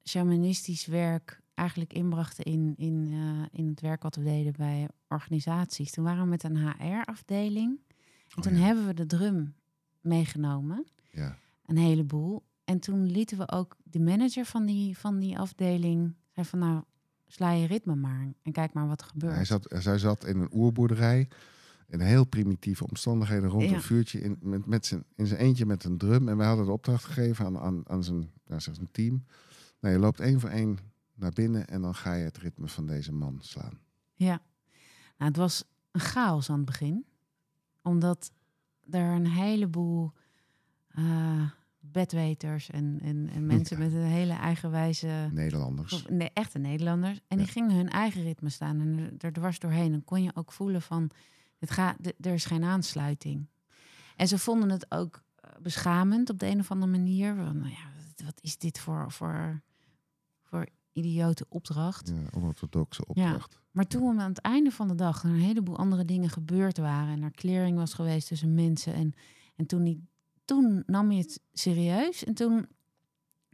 shamanistisch 0.08 0.87
werk 0.87 1.40
eigenlijk 1.55 1.93
inbrachten 1.93 2.44
in, 2.44 2.75
in, 2.76 3.08
eh, 3.12 3.58
in 3.60 3.69
het 3.69 3.81
werk 3.81 4.02
wat 4.02 4.16
we 4.16 4.22
deden 4.22 4.52
bij 4.56 4.88
organisaties. 5.08 5.90
Toen 5.90 6.05
waren 6.05 6.22
we 6.22 6.28
met 6.28 6.43
een 6.43 6.56
HR-afdeling. 6.56 7.78
En 7.88 8.37
Oh 8.37 8.43
toen 8.43 8.56
ja. 8.56 8.64
hebben 8.64 8.87
we 8.87 8.94
de 8.94 9.06
drum 9.06 9.55
meegenomen, 10.00 10.87
Ja, 11.10 11.37
een 11.66 11.76
heleboel. 11.76 12.43
En 12.64 12.78
toen 12.78 13.06
lieten 13.10 13.38
we 13.38 13.50
ook 13.50 13.76
de 13.82 14.00
manager 14.00 14.44
van 14.44 14.66
die, 14.66 14.99
van 14.99 15.19
die 15.19 15.38
afdeling 15.38 16.14
zei 16.34 16.46
van 16.46 16.58
nou, 16.58 16.82
sla 17.26 17.50
je 17.52 17.66
ritme 17.66 17.94
maar 17.94 18.26
en 18.43 18.52
kijk 18.52 18.72
maar 18.72 18.87
wat 18.88 19.00
er 19.00 19.06
gebeurt. 19.06 19.34
hij 19.34 19.44
zat, 19.44 19.75
zij 19.78 19.99
zat 19.99 20.25
in 20.25 20.40
een 20.40 20.49
oerboerderij. 20.52 21.28
In 21.88 22.00
heel 22.00 22.25
primitieve 22.25 22.87
omstandigheden 22.88 23.49
rond 23.49 23.69
Ja. 23.69 23.75
een 23.75 23.82
vuurtje 23.82 24.20
in, 24.20 24.37
met, 24.40 24.66
met 24.66 24.87
zijn, 24.87 25.04
in 25.16 25.26
zijn 25.26 25.40
eentje 25.40 25.66
met 25.66 25.84
een 25.84 25.99
drum. 25.99 26.28
En 26.28 26.37
wij 26.37 26.46
hadden 26.46 26.64
de 26.66 26.72
opdracht 26.72 27.04
gegeven 27.04 27.44
aan, 27.47 27.59
aan, 27.59 27.83
aan 27.88 28.04
zijn, 28.04 28.30
zeg, 28.47 28.61
zijn 28.75 28.88
team. 28.92 29.25
Nou, 29.80 29.94
je 29.94 30.00
loopt 30.00 30.20
één 30.20 30.40
voor 30.40 30.50
één 30.50 30.78
naar 31.14 31.30
binnen 31.32 31.66
en 31.66 31.80
dan 31.82 31.94
ga 31.94 32.14
je 32.14 32.25
het 32.25 32.38
ritme 32.38 32.68
van 32.68 32.87
deze 32.87 33.12
man 33.12 33.38
slaan. 33.42 33.78
Ja, 34.14 34.40
nou, 35.18 35.30
het 35.30 35.37
was 35.37 35.64
een 35.90 36.00
chaos 36.00 36.50
aan 36.50 36.56
het 36.56 36.64
begin. 36.66 37.06
Omdat 37.82 38.32
er 38.90 39.11
een 39.11 39.26
heleboel 39.26 40.12
eh, 40.88 41.50
bedweters 41.80 42.70
en, 42.70 42.99
en, 43.02 43.28
en 43.32 43.47
mensen 43.47 43.78
Ja. 43.78 43.85
met 43.85 43.92
een 43.92 44.02
hele 44.02 44.32
eigenwijze... 44.32 45.28
Nederlanders. 45.32 46.04
Nee, 46.11 46.30
echte 46.32 46.58
Nederlanders. 46.58 47.20
En 47.28 47.38
die 47.38 47.47
gingen 47.47 47.76
hun 47.76 47.88
eigen 47.88 48.23
ritme 48.23 48.49
staan 48.49 48.80
en 48.80 49.14
er, 49.18 49.32
dwars 49.32 49.58
doorheen. 49.58 49.90
Dan 49.90 50.04
kon 50.04 50.23
je 50.23 50.30
ook 50.35 50.52
voelen 50.52 50.82
van, 50.82 51.11
het 51.58 51.70
gaat, 51.70 51.97
er 52.20 52.32
is 52.32 52.44
geen 52.44 52.64
aansluiting. 52.64 53.47
En 54.16 54.28
ze 54.28 54.38
vonden 54.38 54.70
het 54.70 54.87
ook 54.90 55.23
eh, 55.35 55.50
beschamend 55.62 56.30
op 56.30 56.38
de 56.38 56.47
een 56.47 56.58
of 56.61 56.70
andere 56.70 56.90
manier. 56.90 57.35
Van, 57.35 57.58
nou 57.58 57.70
ja, 57.70 57.90
wat- 58.06 58.25
wat 58.26 58.38
is 58.42 58.58
dit 58.58 58.78
voor, 58.78 59.12
voor, 59.12 59.61
voor 60.49 60.67
idiote 60.93 61.47
opdracht? 61.49 62.09
Ja, 62.09 62.38
onorthodoxe 62.38 63.07
opdracht. 63.07 63.59
Maar 63.71 63.87
toen 63.87 64.21
aan 64.21 64.28
het 64.28 64.40
einde 64.40 64.71
van 64.71 64.88
de 64.88 64.95
dag 64.95 65.23
er 65.23 65.31
een 65.31 65.37
heleboel 65.40 65.76
andere 65.76 66.05
dingen 66.05 66.31
gebeurd 66.31 66.78
waren 66.78 67.09
en 67.14 67.23
er 67.23 67.31
clearing 67.31 67.76
was 67.76 67.95
geweest 67.95 68.28
tussen 68.28 68.55
mensen 68.55 68.95
en, 68.95 69.14
en 69.57 69.67
toen, 69.67 69.85
die, 69.85 70.09
toen 70.45 70.83
nam 70.87 71.12
je 71.12 71.19
het 71.23 71.40
serieus 71.52 72.25
en 72.25 72.35
toen 72.35 72.67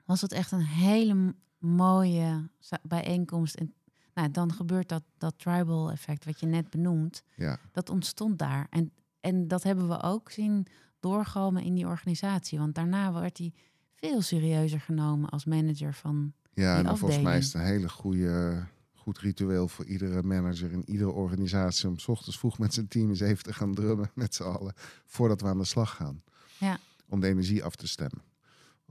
was 0.04 0.20
het 0.20 0.32
echt 0.32 0.52
een 0.52 0.64
hele 0.64 1.34
mooie 1.58 2.48
bijeenkomst 2.82 3.54
en 3.54 3.74
nou, 4.14 4.30
dan 4.30 4.52
gebeurt 4.52 4.88
dat, 4.88 5.02
dat 5.18 5.38
tribal 5.38 5.90
effect 5.90 6.24
wat 6.24 6.40
je 6.40 6.46
net 6.46 6.70
benoemt, 6.70 7.22
Ja. 7.36 7.58
dat 7.72 7.90
ontstond 7.90 8.38
daar 8.38 8.66
en, 8.70 8.92
en 9.20 9.48
dat 9.48 9.62
hebben 9.62 9.88
we 9.88 10.02
ook 10.02 10.30
zien 10.30 10.66
doorkomen 11.00 11.62
in 11.62 11.74
die 11.74 11.86
organisatie, 11.86 12.58
want 12.58 12.74
daarna 12.74 13.12
werd 13.12 13.38
hij 13.38 13.52
veel 13.94 14.22
serieuzer 14.22 14.80
genomen 14.80 15.30
als 15.30 15.44
manager 15.44 15.94
van 15.94 16.32
Ja, 16.54 16.78
en 16.78 16.98
volgens 16.98 17.22
mij 17.22 17.38
is 17.38 17.44
het 17.44 17.54
een 17.54 17.60
hele 17.60 17.88
goede, 17.88 18.64
goed 18.94 19.18
ritueel 19.18 19.68
voor 19.68 19.84
iedere 19.84 20.22
manager 20.22 20.72
in 20.72 20.90
iedere 20.90 21.10
organisatie 21.10 21.88
om 21.88 21.98
's 21.98 22.08
ochtends 22.08 22.38
vroeg 22.38 22.58
met 22.58 22.74
zijn 22.74 22.88
team 22.88 23.08
eens 23.08 23.20
even 23.20 23.44
te 23.44 23.52
gaan 23.52 23.74
drummen 23.74 24.10
met 24.14 24.34
z'n 24.34 24.42
allen 24.42 24.74
voordat 25.04 25.40
we 25.40 25.46
aan 25.46 25.58
de 25.58 25.64
slag 25.64 25.96
gaan. 25.96 26.22
Ja. 26.58 26.78
Om 27.08 27.20
de 27.20 27.26
energie 27.26 27.64
af 27.64 27.76
te 27.76 27.86
stemmen. 27.86 28.22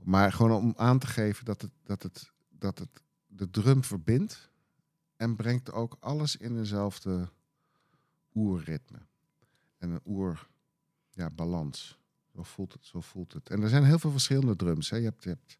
Maar 0.02 0.32
gewoon 0.32 0.52
om 0.52 0.74
aan 0.76 0.98
te 0.98 1.06
geven 1.06 1.44
dat 1.44 1.62
het, 1.62 1.70
dat 1.84 2.02
het, 2.02 2.30
dat 2.58 2.78
het 2.78 3.02
de 3.26 3.50
drum 3.50 3.84
verbindt 3.84 4.50
en 5.16 5.36
brengt 5.36 5.72
ook 5.72 5.96
alles 6.00 6.36
in 6.36 6.58
eenzelfde 6.58 7.28
oerritme. 8.34 8.98
En 9.78 9.90
een 9.90 10.00
oer 10.04 10.46
ja, 11.10 11.30
balans. 11.30 11.98
Zo 12.34 12.42
voelt 12.42 12.72
het, 12.72 12.86
zo 12.86 13.00
voelt 13.00 13.32
het. 13.32 13.50
En 13.50 13.62
er 13.62 13.68
zijn 13.68 13.84
heel 13.84 13.98
veel 13.98 14.10
verschillende 14.10 14.56
drums. 14.56 14.90
Hè. 14.90 14.96
Je, 14.96 15.04
hebt, 15.04 15.22
je, 15.22 15.28
hebt, 15.28 15.58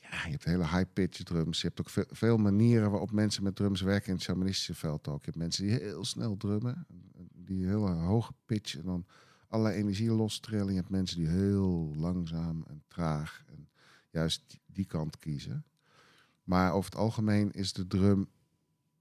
ja, 0.00 0.24
je 0.24 0.30
hebt 0.30 0.44
hele 0.44 0.68
high-pitch 0.68 1.22
drums. 1.22 1.60
Je 1.60 1.66
hebt 1.66 1.80
ook 1.80 1.90
veel, 1.90 2.04
veel 2.08 2.36
manieren 2.36 2.90
waarop 2.90 3.10
mensen 3.10 3.42
met 3.42 3.56
drums 3.56 3.80
werken 3.80 4.08
in 4.08 4.14
het 4.14 4.22
shamanistische 4.22 4.74
veld 4.74 5.08
ook. 5.08 5.18
Je 5.18 5.24
hebt 5.24 5.36
mensen 5.36 5.64
die 5.64 5.72
heel 5.72 6.04
snel 6.04 6.36
drummen, 6.36 6.86
die 7.34 7.66
heel 7.66 7.90
hoge 7.90 8.32
pitch 8.46 8.76
en 8.76 8.84
dan 8.84 9.06
allerlei 9.48 9.76
energie 9.76 10.10
lostrillen. 10.10 10.68
Je 10.68 10.78
hebt 10.78 10.90
mensen 10.90 11.16
die 11.16 11.28
heel 11.28 11.94
langzaam 11.96 12.64
en 12.68 12.82
traag 12.88 13.44
en 13.46 13.68
juist 14.10 14.58
die 14.66 14.86
kant 14.86 15.18
kiezen. 15.18 15.64
Maar 16.44 16.72
over 16.72 16.90
het 16.90 17.00
algemeen 17.00 17.50
is 17.52 17.72
de 17.72 17.86
drum 17.86 18.28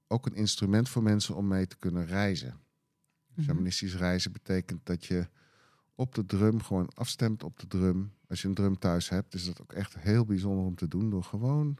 ook 0.07 0.25
een 0.25 0.35
instrument 0.35 0.89
voor 0.89 1.03
mensen 1.03 1.35
om 1.35 1.47
mee 1.47 1.67
te 1.67 1.77
kunnen 1.77 2.05
reizen. 2.05 2.59
Mhm. 3.33 3.43
Shamanistisch 3.43 3.95
reizen 3.95 4.31
betekent 4.31 4.85
dat 4.85 5.05
je 5.05 5.27
op 5.95 6.15
de 6.15 6.25
drum 6.25 6.61
gewoon 6.61 6.89
afstemt 6.93 7.43
op 7.43 7.59
de 7.59 7.67
drum. 7.67 8.13
Als 8.29 8.41
je 8.41 8.47
een 8.47 8.53
drum 8.53 8.79
thuis 8.79 9.09
hebt, 9.09 9.33
is 9.33 9.45
dat 9.45 9.61
ook 9.61 9.73
echt 9.73 9.97
heel 9.97 10.25
bijzonder 10.25 10.65
om 10.65 10.75
te 10.75 10.87
doen. 10.87 11.09
Door 11.09 11.23
gewoon 11.23 11.77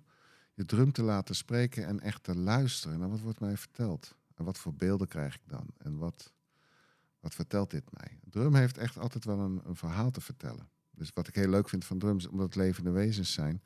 je 0.54 0.66
drum 0.66 0.92
te 0.92 1.04
laten 1.04 1.36
spreken 1.36 1.86
en 1.86 2.00
echt 2.00 2.24
te 2.24 2.36
luisteren 2.36 3.00
naar 3.00 3.10
wat 3.10 3.20
wordt 3.20 3.40
mij 3.40 3.58
verteld. 3.58 4.16
En 4.36 4.46
wat 4.46 4.58
voor 4.58 4.74
beelden 4.74 5.08
krijg 5.08 5.36
ik 5.36 5.42
dan? 5.46 5.66
En 5.78 5.98
wat, 5.98 6.34
wat 7.20 7.36
vertelt 7.36 7.72
dit 7.72 7.84
mij? 7.92 8.18
Een 8.24 8.32
drum 8.32 8.56
heeft 8.56 8.78
echt 8.78 8.98
altijd 8.98 9.26
wel 9.26 9.40
een, 9.40 9.62
een 9.64 9.76
verhaal 9.76 10.12
te 10.12 10.22
vertellen. 10.22 10.70
Dus 10.92 11.12
wat 11.14 11.28
ik 11.28 11.36
heel 11.36 11.50
leuk 11.50 11.70
vind 11.70 11.86
van 11.86 12.00
drums, 12.00 12.28
omdat 12.28 12.46
het 12.46 12.56
levende 12.56 12.92
wezens 12.92 13.34
zijn. 13.34 13.62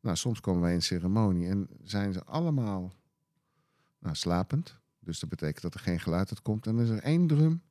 Nou, 0.00 0.16
soms 0.16 0.40
komen 0.40 0.60
wij 0.60 0.72
in 0.72 0.82
ceremonie 0.82 1.48
en 1.48 1.68
zijn 1.82 2.12
ze 2.12 2.24
allemaal 2.24 2.92
nou, 3.98 4.16
slapend. 4.16 4.76
Dus 4.98 5.20
dat 5.20 5.28
betekent 5.28 5.62
dat 5.62 5.74
er 5.74 5.80
geen 5.80 6.00
geluid 6.00 6.30
uitkomt. 6.30 6.66
En 6.66 6.76
dan 6.76 6.84
is 6.84 6.90
er 6.90 7.02
één 7.02 7.26
drum 7.26 7.62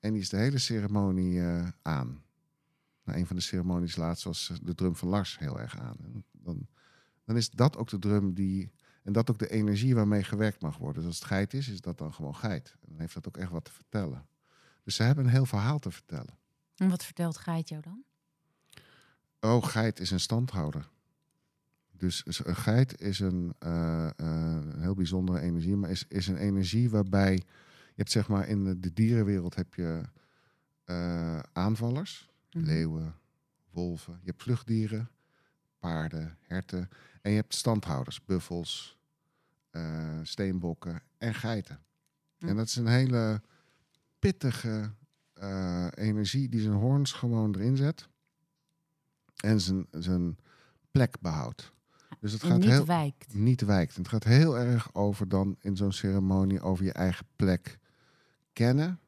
en 0.00 0.12
die 0.12 0.22
is 0.22 0.28
de 0.28 0.36
hele 0.36 0.58
ceremonie 0.58 1.40
eh, 1.40 1.68
aan. 1.82 2.23
Nou, 3.04 3.18
een 3.18 3.26
van 3.26 3.36
de 3.36 3.42
ceremonies 3.42 3.96
laatst 3.96 4.24
was 4.24 4.50
eh, 4.50 4.56
de 4.62 4.74
drum 4.74 4.96
van 4.96 5.08
Lars 5.08 5.38
heel 5.38 5.60
erg 5.60 5.78
aan. 5.78 5.96
En 6.02 6.24
dan, 6.32 6.66
dan 7.24 7.36
is 7.36 7.50
dat 7.50 7.76
ook 7.76 7.88
de 7.88 7.98
drum 7.98 8.34
die... 8.34 8.72
En 9.02 9.12
dat 9.12 9.30
ook 9.30 9.38
de 9.38 9.50
energie 9.50 9.94
waarmee 9.94 10.24
gewerkt 10.24 10.62
mag 10.62 10.76
worden. 10.76 10.96
Dus 10.96 11.06
als 11.06 11.18
het 11.18 11.28
geit 11.28 11.54
is, 11.54 11.68
is 11.68 11.80
dat 11.80 11.98
dan 11.98 12.14
gewoon 12.14 12.34
geit. 12.34 12.76
En 12.80 12.88
dan 12.88 13.00
heeft 13.00 13.14
dat 13.14 13.26
ook 13.28 13.36
echt 13.36 13.50
wat 13.50 13.64
te 13.64 13.72
vertellen. 13.72 14.26
Dus 14.82 14.94
ze 14.94 15.02
hebben 15.02 15.24
een 15.24 15.30
heel 15.30 15.46
verhaal 15.46 15.78
te 15.78 15.90
vertellen. 15.90 16.38
En 16.76 16.88
wat 16.88 17.04
vertelt 17.04 17.36
Geit 17.36 17.68
jou 17.68 17.82
dan? 17.82 18.04
Oh, 19.40 19.64
geit 19.64 20.00
is 20.00 20.10
een 20.10 20.20
standhouder. 20.20 20.88
Dus 21.90 22.22
een 22.44 22.56
geit 22.56 23.00
is 23.00 23.18
een, 23.20 23.54
uh, 23.66 24.10
uh, 24.16 24.56
een 24.66 24.80
heel 24.80 24.94
bijzondere 24.94 25.40
energie, 25.40 25.76
maar 25.76 25.90
is, 25.90 26.04
is 26.08 26.26
een 26.26 26.36
energie 26.36 26.90
waarbij 26.90 27.34
je 27.94 28.00
hebt 28.00 28.10
zeg 28.10 28.28
maar 28.28 28.48
in 28.48 28.64
de, 28.64 28.80
de 28.80 28.92
dierenwereld 28.92 29.54
heb 29.54 29.74
je 29.74 30.02
uh, 30.86 31.38
aanvallers, 31.52 32.30
Mhm. 32.54 32.64
leeuwen, 32.64 33.14
wolven, 33.70 34.18
je 34.22 34.30
hebt 34.30 34.42
vluchtdieren, 34.42 35.10
paarden, 35.78 36.38
herten 36.40 36.88
en 37.22 37.30
je 37.30 37.36
hebt 37.36 37.54
standhouders, 37.54 38.24
buffels, 38.24 38.98
steenbokken 40.22 41.02
en 41.18 41.34
geiten. 41.34 41.78
En 42.38 42.56
dat 42.56 42.66
is 42.66 42.76
een 42.76 42.86
hele 42.86 43.42
pittige 44.18 44.92
energie 45.94 46.48
die 46.48 46.60
zijn 46.60 46.74
hoorns 46.74 47.12
gewoon 47.12 47.54
erin 47.54 47.76
zet 47.76 48.08
en 49.36 49.60
zijn, 49.60 49.86
zijn 49.90 50.38
plek 50.90 51.20
behoudt. 51.20 51.72
Dus 52.20 52.32
het 52.32 52.42
En 52.42 52.48
gaat 52.48 52.58
niet 52.58 52.68
heel 52.68 52.86
wijkt. 52.86 53.34
niet 53.34 53.60
wijkt. 53.60 53.94
En 53.96 54.02
het 54.02 54.10
gaat 54.10 54.24
heel 54.24 54.58
erg 54.58 54.94
over 54.94 55.28
dan 55.28 55.56
in 55.60 55.76
zo'n 55.76 55.92
ceremonie 55.92 56.60
over 56.60 56.84
je 56.84 56.92
eigen 56.92 57.26
plek 57.36 57.78
kennen. 58.52 58.98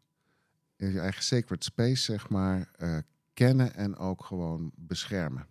In 0.76 0.92
je 0.92 1.00
eigen 1.00 1.22
sacred 1.22 1.64
space, 1.64 2.02
zeg 2.02 2.28
maar, 2.28 2.68
eh, 2.76 2.98
kennen 3.36 3.74
en 3.74 3.96
ook 3.96 4.24
gewoon 4.24 4.70
beschermen. 4.74 5.46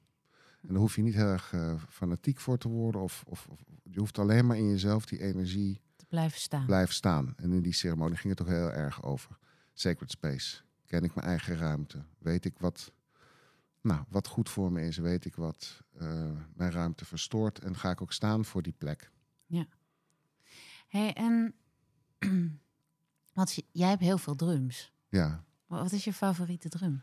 En 0.62 0.68
daar 0.68 0.78
hoef 0.78 0.96
je 0.96 1.02
niet 1.02 1.14
heel 1.14 1.26
erg 1.28 1.54
eh, 1.54 1.82
fanatiek 1.90 2.40
voor 2.40 2.58
te 2.58 2.68
worden. 2.70 3.02
Of, 3.02 3.24
of, 3.28 3.48
of 3.48 3.60
je 3.84 4.00
hoeft 4.00 4.18
alleen 4.20 4.46
maar 4.46 4.58
in 4.58 4.70
jezelf 4.70 5.06
die 5.06 5.22
energie 5.22 5.82
Te 5.96 6.06
blijven 6.06 6.40
staan. 6.40 6.66
blijft 6.66 6.94
staan. 6.94 7.34
En 7.38 7.52
in 7.52 7.62
die 7.62 7.74
ceremonie 7.74 8.18
ging 8.18 8.38
het 8.38 8.42
ook 8.48 8.54
heel 8.54 8.72
erg 8.72 9.04
over 9.04 9.38
sacred 9.74 10.12
space. 10.12 10.62
Ken 10.86 11.04
ik 11.04 11.16
mijn 11.16 11.28
eigen 11.28 11.58
ruimte? 11.58 12.04
Weet 12.18 12.46
ik 12.46 12.60
wat, 12.60 12.92
nou, 13.82 14.04
wat 14.10 14.28
goed 14.28 14.50
voor 14.50 14.72
me 14.72 14.82
is? 14.82 14.98
Weet 14.98 15.26
ik 15.26 15.36
wat 15.36 15.82
eh, 15.98 16.32
mijn 16.54 16.72
ruimte 16.72 17.06
verstoort? 17.06 17.60
En 17.60 17.76
ga 17.76 17.90
ik 17.90 18.02
ook 18.02 18.14
staan 18.14 18.46
voor 18.46 18.62
die 18.62 18.76
plek? 18.78 19.12
Hey, 20.88 21.14
en 21.14 21.54
wat, 23.34 23.64
jij 23.72 23.90
hebt 23.90 24.02
heel 24.02 24.18
veel 24.18 24.36
drums. 24.36 24.94
Ja. 25.10 25.44
Wa- 25.66 25.82
Wat 25.82 25.92
is 25.92 26.04
je 26.04 26.14
favoriete 26.14 26.70
drum? 26.70 27.02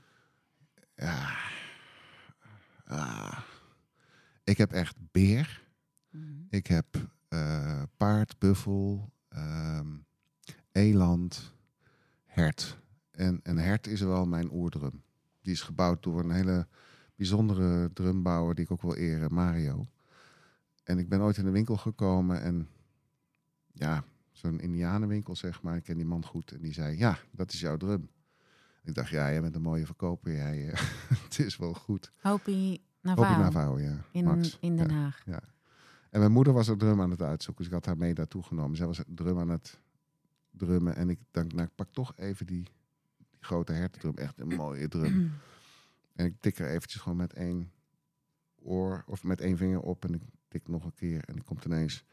Ja. 1.02 1.38
Ah. 2.84 3.38
Ik 4.44 4.58
heb 4.58 4.72
echt 4.72 4.96
beer. 5.10 5.62
Mhm. 6.10 6.30
Ik 6.50 6.66
heb 6.66 6.86
eh, 7.28 7.82
paard, 7.96 8.38
buffel, 8.38 9.12
ehm, 9.28 9.96
eland, 10.72 11.54
hert. 12.24 12.78
En 13.10 13.40
een 13.42 13.58
hert 13.58 13.86
is 13.86 14.00
wel 14.00 14.26
mijn 14.26 14.52
oerdrum. 14.52 15.02
Die 15.40 15.52
is 15.52 15.62
gebouwd 15.62 16.02
door 16.02 16.20
een 16.20 16.30
hele 16.30 16.66
bijzondere 17.16 17.92
drumbouwer 17.92 18.54
die 18.54 18.64
ik 18.64 18.70
ook 18.70 18.82
wil 18.82 18.94
eren, 18.94 19.34
Mario. 19.34 19.86
En 20.84 20.98
ik 20.98 21.08
ben 21.08 21.20
ooit 21.20 21.36
in 21.36 21.44
de 21.44 21.50
winkel 21.50 21.76
gekomen 21.76 22.42
en 22.42 22.68
ja, 23.72 24.04
zo'n 24.32 24.60
indianenwinkel 24.60 25.36
zeg 25.36 25.62
maar. 25.62 25.76
Ik 25.76 25.82
ken 25.82 25.96
die 25.96 26.04
man 26.04 26.24
goed 26.24 26.52
en 26.52 26.60
die 26.60 26.72
zei, 26.72 26.98
ja, 26.98 27.18
dat 27.30 27.52
is 27.52 27.60
jouw 27.60 27.76
drum. 27.76 28.08
Ik 28.84 28.94
dacht, 28.94 29.08
ja, 29.08 29.30
jij 29.30 29.40
bent 29.40 29.54
een 29.54 29.62
mooie 29.62 29.86
verkoper. 29.86 30.32
Jij, 30.32 30.70
eh, 30.70 30.80
het 31.24 31.38
is 31.38 31.56
wel 31.56 31.74
goed. 31.74 32.12
Hopi 32.20 32.70
Hoop 33.02 33.16
Navarro 33.16 33.38
je 33.38 33.42
Navarro, 33.44 33.80
ja. 33.80 34.04
in, 34.12 34.24
Max. 34.24 34.58
in 34.60 34.76
Den 34.76 34.88
ja. 34.88 34.94
Haag. 34.94 35.24
En 36.10 36.20
mijn 36.20 36.32
moeder 36.32 36.52
was 36.52 36.68
er 36.68 36.78
drum 36.78 37.00
aan 37.00 37.10
het 37.10 37.22
uitzoeken, 37.22 37.64
dus 37.64 37.72
ik 37.72 37.78
had 37.78 37.86
haar 37.86 37.96
mee 37.96 38.14
daartoe 38.14 38.42
genomen. 38.42 38.76
Zij 38.76 38.86
was 38.86 39.02
drum 39.06 39.38
aan 39.38 39.48
het 39.48 39.80
drummen 40.50 40.96
en 40.96 41.08
ik 41.08 41.18
dacht, 41.30 41.52
nou, 41.52 41.66
ik 41.66 41.74
pak 41.74 41.88
toch 41.92 42.12
even 42.16 42.46
die, 42.46 42.64
die 43.16 43.40
grote 43.40 43.72
hertendrum. 43.72 44.16
Echt 44.16 44.40
een 44.40 44.48
mooie 44.48 44.88
drum. 44.88 45.32
En 46.12 46.26
ik 46.26 46.40
tik 46.40 46.58
er 46.58 46.68
eventjes 46.68 47.02
gewoon 47.02 47.18
met 47.18 47.32
één 47.32 47.72
oor 48.62 49.04
of 49.06 49.24
met 49.24 49.40
één 49.40 49.56
vinger 49.56 49.80
op 49.80 50.04
en 50.04 50.14
ik 50.14 50.22
tik 50.48 50.68
nog 50.68 50.84
een 50.84 50.94
keer. 50.94 51.24
En 51.24 51.34
dan 51.34 51.44
komt 51.44 51.64
ineens 51.64 52.04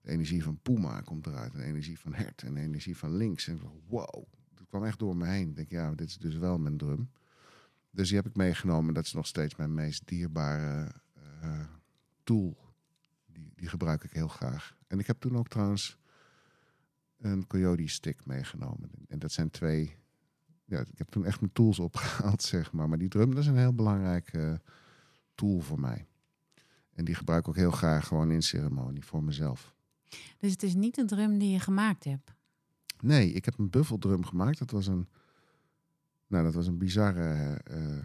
de 0.00 0.10
energie 0.10 0.42
van 0.42 0.58
Puma 0.62 1.00
komt 1.00 1.26
eruit. 1.26 1.52
En 1.52 1.58
de 1.58 1.64
energie 1.64 1.98
van 1.98 2.14
hert 2.14 2.42
en 2.42 2.54
de 2.54 2.60
energie 2.60 2.96
van 2.96 3.16
links. 3.16 3.48
En 3.48 3.54
ik 3.54 3.62
wow, 3.88 4.24
kwam 4.68 4.84
echt 4.84 4.98
door 4.98 5.16
me 5.16 5.26
heen. 5.26 5.48
Ik 5.48 5.56
denk, 5.56 5.70
ja, 5.70 5.94
dit 5.94 6.08
is 6.08 6.18
dus 6.18 6.36
wel 6.36 6.58
mijn 6.58 6.76
drum. 6.76 7.10
Dus 7.90 8.08
die 8.08 8.16
heb 8.16 8.26
ik 8.26 8.36
meegenomen. 8.36 8.94
Dat 8.94 9.04
is 9.04 9.12
nog 9.12 9.26
steeds 9.26 9.56
mijn 9.56 9.74
meest 9.74 10.02
dierbare 10.06 10.92
eh, 11.40 11.64
tool. 12.24 12.56
Die, 13.26 13.52
die 13.54 13.68
gebruik 13.68 14.04
ik 14.04 14.10
heel 14.10 14.28
graag. 14.28 14.76
En 14.86 14.98
ik 14.98 15.06
heb 15.06 15.20
toen 15.20 15.36
ook 15.36 15.48
trouwens 15.48 15.98
een 17.18 17.46
coyote 17.46 17.88
stick 17.88 18.26
meegenomen. 18.26 18.90
En 19.08 19.18
dat 19.18 19.32
zijn 19.32 19.50
twee 19.50 19.96
ja, 20.68 20.80
ik 20.80 20.98
heb 20.98 21.08
toen 21.08 21.24
echt 21.24 21.40
mijn 21.40 21.52
tools 21.52 21.78
opgehaald, 21.88 22.42
zeg 22.42 22.72
maar. 22.72 22.88
Maar 22.88 22.98
die 22.98 23.08
drum, 23.08 23.30
dat 23.30 23.38
is 23.38 23.46
een 23.46 23.56
heel 23.56 23.74
belangrijke 23.74 24.38
eh, 24.38 24.72
tool 25.34 25.60
voor 25.60 25.80
mij. 25.80 26.06
En 26.92 27.04
die 27.04 27.14
gebruik 27.14 27.40
ik 27.40 27.48
ook 27.48 27.56
heel 27.56 27.70
graag 27.70 28.06
gewoon 28.06 28.30
in 28.30 28.42
ceremonie 28.42 29.04
voor 29.04 29.22
mezelf. 29.22 29.74
Dus 30.38 30.52
het 30.52 30.62
is 30.62 30.74
niet 30.74 30.98
een 30.98 31.06
drum 31.06 31.38
die 31.38 31.50
je 31.50 31.60
gemaakt 31.60 32.04
hebt. 32.04 32.34
Nee, 33.02 33.32
ik 33.32 33.44
heb 33.44 33.58
een 33.58 33.70
buffeldrum 33.70 34.24
gemaakt. 34.24 34.58
Dat 34.58 34.70
was 34.70 34.86
een, 34.86 35.08
nou, 36.26 36.44
dat 36.44 36.54
was 36.54 36.66
een 36.66 36.78
bizarre 36.78 37.54
eh, 37.64 37.98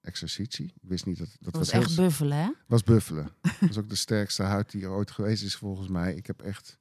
exercitie. 0.00 0.66
Ik 0.66 0.88
wist 0.88 1.06
niet 1.06 1.18
dat 1.18 1.28
dat, 1.28 1.52
Dat 1.52 1.56
was 1.56 1.72
heel 1.72 1.80
echt 1.80 1.96
buffelen, 1.96 2.38
hè? 2.38 2.50
was 2.66 2.82
buffelen. 2.82 3.30
dat 3.60 3.70
is 3.70 3.78
ook 3.78 3.88
de 3.88 3.94
sterkste 3.94 4.42
huid 4.42 4.70
die 4.70 4.82
er 4.82 4.90
ooit 4.90 5.10
geweest 5.10 5.42
is, 5.42 5.56
volgens 5.56 5.88
mij. 5.88 6.14
Ik 6.14 6.26
heb 6.26 6.42
echt, 6.42 6.78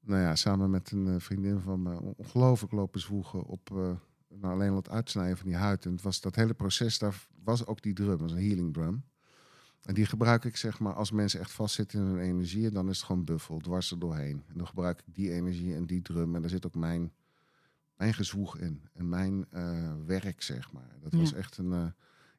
nou 0.00 0.20
ja, 0.22 0.34
samen 0.34 0.70
met 0.70 0.90
een 0.90 1.06
eh, 1.06 1.20
vriendin 1.20 1.60
van 1.60 1.82
me 1.82 2.00
ongelooflijk 2.00 2.72
lopen 2.72 3.00
zwoegen 3.00 3.44
op 3.44 3.70
eh, 3.70 3.90
nou, 4.28 4.54
alleen 4.54 4.70
al 4.70 4.76
het 4.76 4.90
uitsnijden 4.90 5.36
van 5.36 5.46
die 5.46 5.56
huid. 5.56 5.84
En 5.84 5.92
het 5.92 6.02
was 6.02 6.20
dat 6.20 6.34
hele 6.34 6.54
proces, 6.54 6.98
daar 6.98 7.26
was 7.44 7.66
ook 7.66 7.82
die 7.82 7.92
drum, 7.92 8.08
dat 8.08 8.20
was 8.20 8.32
een 8.32 8.46
healing 8.46 8.74
drum. 8.74 9.04
En 9.86 9.94
die 9.94 10.06
gebruik 10.06 10.44
ik 10.44 10.56
zeg 10.56 10.78
maar 10.78 10.94
als 10.94 11.10
mensen 11.10 11.40
echt 11.40 11.52
vastzitten 11.52 12.00
in 12.00 12.06
hun 12.06 12.18
energie, 12.18 12.70
dan 12.70 12.88
is 12.88 12.96
het 12.96 13.06
gewoon 13.06 13.24
buffel, 13.24 13.58
dwars 13.58 13.90
er 13.90 13.98
doorheen. 13.98 14.42
En 14.48 14.58
dan 14.58 14.66
gebruik 14.66 14.98
ik 14.98 15.14
die 15.14 15.32
energie 15.32 15.74
en 15.74 15.86
die 15.86 16.02
drum 16.02 16.34
en 16.34 16.40
daar 16.40 16.50
zit 16.50 16.66
ook 16.66 16.74
mijn, 16.74 17.12
mijn 17.96 18.14
gezwoeg 18.14 18.58
in. 18.58 18.82
En 18.92 19.08
mijn 19.08 19.46
eh, 19.50 19.92
werk, 20.06 20.42
zeg 20.42 20.72
maar. 20.72 20.96
Dat 21.00 21.12
was 21.12 21.32
echt 21.32 21.58
een, 21.58 21.72
eh, 21.72 21.86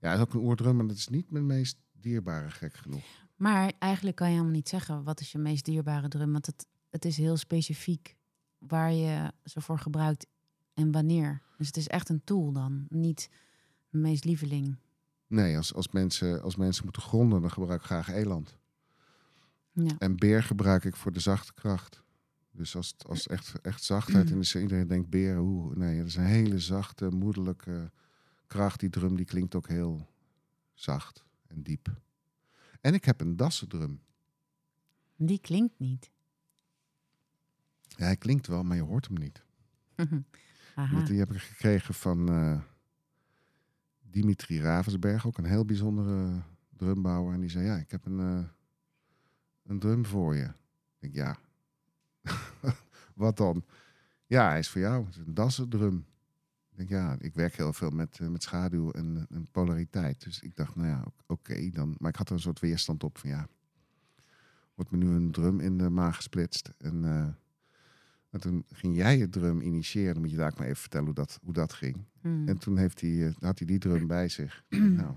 ja, 0.01 0.10
het 0.10 0.13
is 0.13 0.25
ook 0.25 0.34
een 0.34 0.39
oerdrum, 0.39 0.75
maar 0.75 0.88
dat 0.88 0.98
is 0.98 1.08
niet 1.08 1.32
mijn 1.32 1.46
meest 1.46 1.77
dierbare, 1.92 2.50
gek 2.50 2.74
genoeg. 2.74 3.04
Maar 3.36 3.74
eigenlijk 3.80 4.16
kan 4.16 4.27
je 4.27 4.34
helemaal 4.34 4.56
niet 4.56 4.70
zeggen 4.70 5.04
wat 5.04 5.20
is 5.20 5.32
je 5.32 5.38
meest 5.38 5.66
dierbare 5.66 6.08
drum. 6.08 6.32
Want 6.32 6.46
het, 6.46 6.68
het 6.89 7.06
is 7.06 7.18
heel 7.18 7.38
specifiek 7.38 8.16
waar 8.58 8.94
je 8.94 9.32
ze 9.44 9.62
voor 9.62 9.80
gebruikt 9.80 10.27
en 10.74 10.92
wanneer. 10.92 11.42
Dus 11.58 11.68
het 11.68 11.77
is 11.77 11.88
echt 11.88 12.10
een 12.10 12.24
tool 12.24 12.51
dan, 12.51 12.86
niet 12.89 13.30
de 13.89 13.98
meest 13.98 14.25
lieveling. 14.25 14.77
Nee, 15.28 15.58
als, 15.58 15.74
als, 15.74 15.90
mensen, 15.92 16.42
als 16.42 16.56
mensen 16.56 16.84
moeten 16.84 17.02
gronden, 17.02 17.42
dan 17.42 17.52
gebruik 17.52 17.80
ik 17.80 17.86
graag 17.86 18.10
eland. 18.10 18.58
Ja. 19.72 19.96
En 19.98 20.16
beer 20.16 20.44
gebruik 20.44 20.84
ik 20.84 20.96
voor 20.96 21.12
de 21.12 21.20
zachte 21.20 21.54
kracht. 21.54 22.04
Dus 22.52 22.76
als, 22.76 22.96
als 23.08 23.28
echt, 23.28 23.62
echt 23.62 23.84
zachtheid 23.84 24.30
in 24.30 24.40
de 24.40 24.62
iedereen 24.62 24.88
denkt 24.88 25.10
beer, 25.10 25.38
hoe 25.38 25.76
nee, 25.76 25.98
dat 25.98 26.08
is 26.08 26.16
een 26.16 26.24
hele 26.24 26.60
zachte, 26.60 27.10
moederlijke 27.10 27.92
kracht. 28.48 28.80
Die 28.80 28.90
drum 28.90 29.16
die 29.16 29.26
klinkt 29.26 29.56
ook 29.56 29.68
heel 29.68 30.08
zacht 30.74 31.24
en 31.48 31.64
diep. 31.64 32.02
En 32.82 32.94
ik 32.94 33.06
heb 33.06 33.22
een 33.22 33.36
dassendrum. 33.36 34.02
Die 35.16 35.40
klinkt 35.40 35.80
niet. 35.80 36.12
Ja, 37.82 38.06
hij 38.06 38.18
klinkt 38.18 38.48
wel, 38.48 38.64
maar 38.64 38.76
je 38.76 38.84
hoort 38.84 39.08
hem 39.08 39.18
niet. 39.18 39.44
Aha. 40.76 40.94
Want 40.94 41.08
Die 41.08 41.20
heb 41.20 41.34
ik 41.34 41.42
gekregen 41.42 41.94
van 41.94 42.30
eh, 42.30 42.62
Dimitri 44.10 44.62
Ravensberg, 44.62 45.28
ook 45.28 45.38
een 45.38 45.46
heel 45.46 45.66
bijzondere 45.66 46.42
drumbouwer. 46.78 47.34
En 47.34 47.40
die 47.40 47.50
zei, 47.50 47.66
ja, 47.66 47.76
ik 47.76 47.92
heb 47.92 48.06
een, 48.06 48.20
eh, 48.20 48.50
een 49.64 49.80
drum 49.80 50.06
voor 50.06 50.36
je. 50.36 50.46
Ik 51.00 51.14
denk, 51.14 51.14
ja, 51.14 51.38
wat 53.14 53.38
dan? 53.38 53.64
Ja, 54.26 54.50
hij 54.50 54.60
is 54.60 54.70
voor 54.70 54.82
jou. 54.82 55.06
Het 55.06 55.16
is 55.16 55.22
een 55.26 55.34
dassendrum. 55.34 56.06
Ik 56.72 56.78
denk, 56.78 56.90
ja, 56.90 57.16
ik 57.20 57.34
werk 57.34 57.56
heel 57.56 57.74
veel 57.74 57.90
met, 57.90 58.20
eh, 58.20 58.28
met 58.28 58.44
schaduw 58.44 58.92
en, 58.92 59.26
en 59.30 59.48
polariteit. 59.52 60.24
Dus 60.24 60.40
ik 60.40 60.56
dacht, 60.56 60.76
nou 60.76 60.88
ja, 60.88 61.04
oké 61.26 61.70
dan. 61.70 61.96
Maar 61.98 62.10
ik 62.10 62.16
had 62.16 62.28
er 62.28 62.36
een 62.36 62.42
soort 62.42 62.60
weerstand 62.60 63.04
op 63.04 63.18
van, 63.18 63.30
ja, 63.30 63.48
wordt 64.76 64.92
me 64.92 64.98
nu 64.98 65.08
een 65.10 65.32
drum 65.32 65.60
in 65.60 65.78
de 65.78 65.90
maag 65.90 66.16
gesplitst. 66.16 66.70
En, 66.78 67.06
eh, 67.06 67.28
en 68.30 68.40
toen 68.40 68.66
ging 68.72 68.96
jij 68.96 69.18
je 69.18 69.30
drum 69.30 69.62
initiëren. 69.62 70.14
Dan 70.14 70.22
moet 70.22 70.32
je 70.32 70.38
daar 70.38 70.52
ook 70.52 70.58
maar 70.58 70.68
even 70.68 70.82
vertellen 70.82 71.06
hoe 71.06 71.16
dat, 71.16 71.40
hoe 71.44 71.54
dat 71.54 71.74
ging. 71.74 72.06
Hmm. 72.22 72.48
En 72.48 72.58
toen 72.58 72.78
heeft 72.78 73.02
hij, 73.02 73.28
eh, 73.28 73.34
had 73.40 73.58
hij 73.58 73.68
die 73.68 73.80
drum 73.80 74.08
bij 74.08 74.30
zich. 74.30 74.64
Nou, 75.00 75.16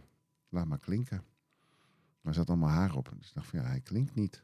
laat 0.49 0.67
maar 0.67 0.79
klinken. 0.79 1.23
Maar 2.21 2.33
er 2.33 2.35
zat 2.35 2.49
allemaal 2.49 2.69
haar 2.69 2.95
op. 2.95 3.12
Dus 3.19 3.29
ik 3.29 3.35
dacht 3.35 3.47
van 3.47 3.59
ja, 3.59 3.67
hij 3.67 3.81
klinkt 3.81 4.14
niet. 4.14 4.43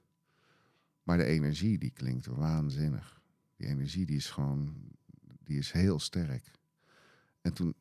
Maar 1.02 1.16
de 1.16 1.24
energie 1.24 1.78
die 1.78 1.90
klinkt 1.90 2.26
waanzinnig. 2.26 3.20
Die 3.56 3.66
energie 3.66 4.06
die 4.06 4.16
is 4.16 4.30
gewoon, 4.30 4.74
die 5.44 5.58
is 5.58 5.72
heel 5.72 5.98
sterk. 5.98 6.50
En 7.40 7.52
toen, 7.52 7.74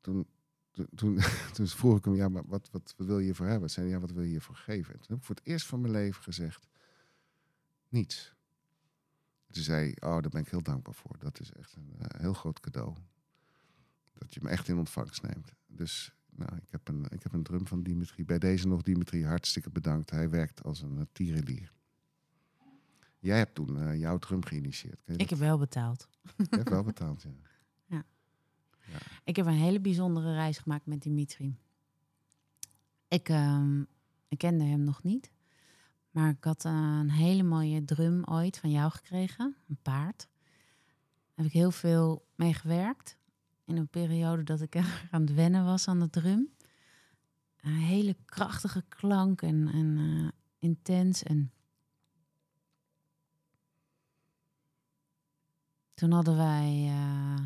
toen, 0.00 0.26
toen, 0.70 0.86
toen, 0.94 1.18
toen 1.54 1.66
vroeg 1.66 1.98
ik 1.98 2.04
hem, 2.04 2.14
ja, 2.14 2.28
maar 2.28 2.46
wat, 2.46 2.68
wat, 2.70 2.94
wat 2.96 3.06
wil 3.06 3.18
je 3.18 3.24
hiervoor 3.24 3.46
hebben? 3.46 3.70
Zei 3.70 3.86
hij, 3.86 3.94
ja, 3.94 4.00
wat 4.00 4.10
wil 4.10 4.22
je 4.22 4.28
hiervoor 4.28 4.56
geven? 4.56 4.94
En 4.94 5.00
toen 5.00 5.08
heb 5.08 5.18
ik 5.18 5.24
voor 5.24 5.34
het 5.34 5.46
eerst 5.46 5.66
van 5.66 5.80
mijn 5.80 5.92
leven 5.92 6.22
gezegd, 6.22 6.68
niets. 7.88 8.35
Toen 9.56 9.64
zei 9.64 9.94
oh, 10.00 10.20
daar 10.20 10.30
ben 10.30 10.40
ik 10.40 10.48
heel 10.48 10.62
dankbaar 10.62 10.94
voor. 10.94 11.18
Dat 11.18 11.40
is 11.40 11.52
echt 11.52 11.76
een 11.76 11.94
eh, 11.98 12.20
heel 12.20 12.32
groot 12.32 12.60
cadeau. 12.60 12.94
Dat 14.12 14.34
je 14.34 14.40
me 14.42 14.48
echt 14.48 14.68
in 14.68 14.78
ontvangst 14.78 15.22
neemt. 15.22 15.52
Dus 15.66 16.14
nou, 16.30 16.56
ik, 16.56 16.70
heb 16.70 16.88
een, 16.88 17.04
ik 17.08 17.22
heb 17.22 17.32
een 17.32 17.42
drum 17.42 17.66
van 17.66 17.82
Dimitri. 17.82 18.24
Bij 18.24 18.38
deze 18.38 18.68
nog, 18.68 18.82
Dimitri, 18.82 19.24
hartstikke 19.24 19.70
bedankt. 19.70 20.10
Hij 20.10 20.30
werkt 20.30 20.62
als 20.62 20.82
een 20.82 20.96
uh, 20.96 21.02
tierenlier. 21.12 21.72
Jij 23.18 23.38
hebt 23.38 23.54
toen 23.54 23.78
eh, 23.80 23.98
jouw 23.98 24.18
drum 24.18 24.44
geïnitieerd. 24.44 25.00
Ik 25.06 25.18
dat? 25.18 25.30
heb 25.30 25.38
wel 25.38 25.58
betaald. 25.58 26.08
Je 26.36 26.46
hebt 26.50 26.68
wel 26.68 26.84
betaald, 26.84 27.24
ja. 27.86 28.04
Ik 29.24 29.36
heb 29.36 29.46
een 29.46 29.52
hele 29.52 29.80
bijzondere 29.80 30.32
reis 30.32 30.58
gemaakt 30.58 30.86
met 30.86 31.02
Dimitri. 31.02 31.58
Ik, 33.08 33.28
ehm, 33.28 33.80
ik 34.28 34.38
kende 34.38 34.64
hem 34.64 34.80
nog 34.84 35.02
niet. 35.02 35.30
Maar 36.16 36.28
ik 36.30 36.44
had 36.44 36.64
een 36.64 37.10
hele 37.10 37.42
mooie 37.42 37.84
drum 37.84 38.24
ooit 38.24 38.58
van 38.58 38.70
jou 38.70 38.90
gekregen. 38.90 39.56
Een 39.68 39.78
paard. 39.82 40.18
Daar 40.18 41.34
heb 41.34 41.46
ik 41.46 41.52
heel 41.52 41.70
veel 41.70 42.26
mee 42.34 42.54
gewerkt. 42.54 43.16
In 43.64 43.76
een 43.76 43.88
periode 43.88 44.42
dat 44.42 44.60
ik 44.60 44.76
aan 45.10 45.20
het 45.20 45.34
wennen 45.34 45.64
was 45.64 45.88
aan 45.88 46.00
de 46.00 46.10
drum. 46.10 46.48
Een 47.60 47.72
hele 47.74 48.16
krachtige 48.24 48.84
klank 48.88 49.42
en, 49.42 49.68
en 49.72 49.96
eh, 49.98 50.28
intens. 50.58 51.22
En 51.22 51.52
toen 55.94 56.10
hadden 56.10 56.36
wij 56.36 56.84
eh, 56.88 57.44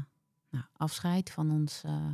nou, 0.51 0.65
afscheid 0.77 1.31
van 1.31 1.51
ons, 1.51 1.83
eh, 1.85 2.07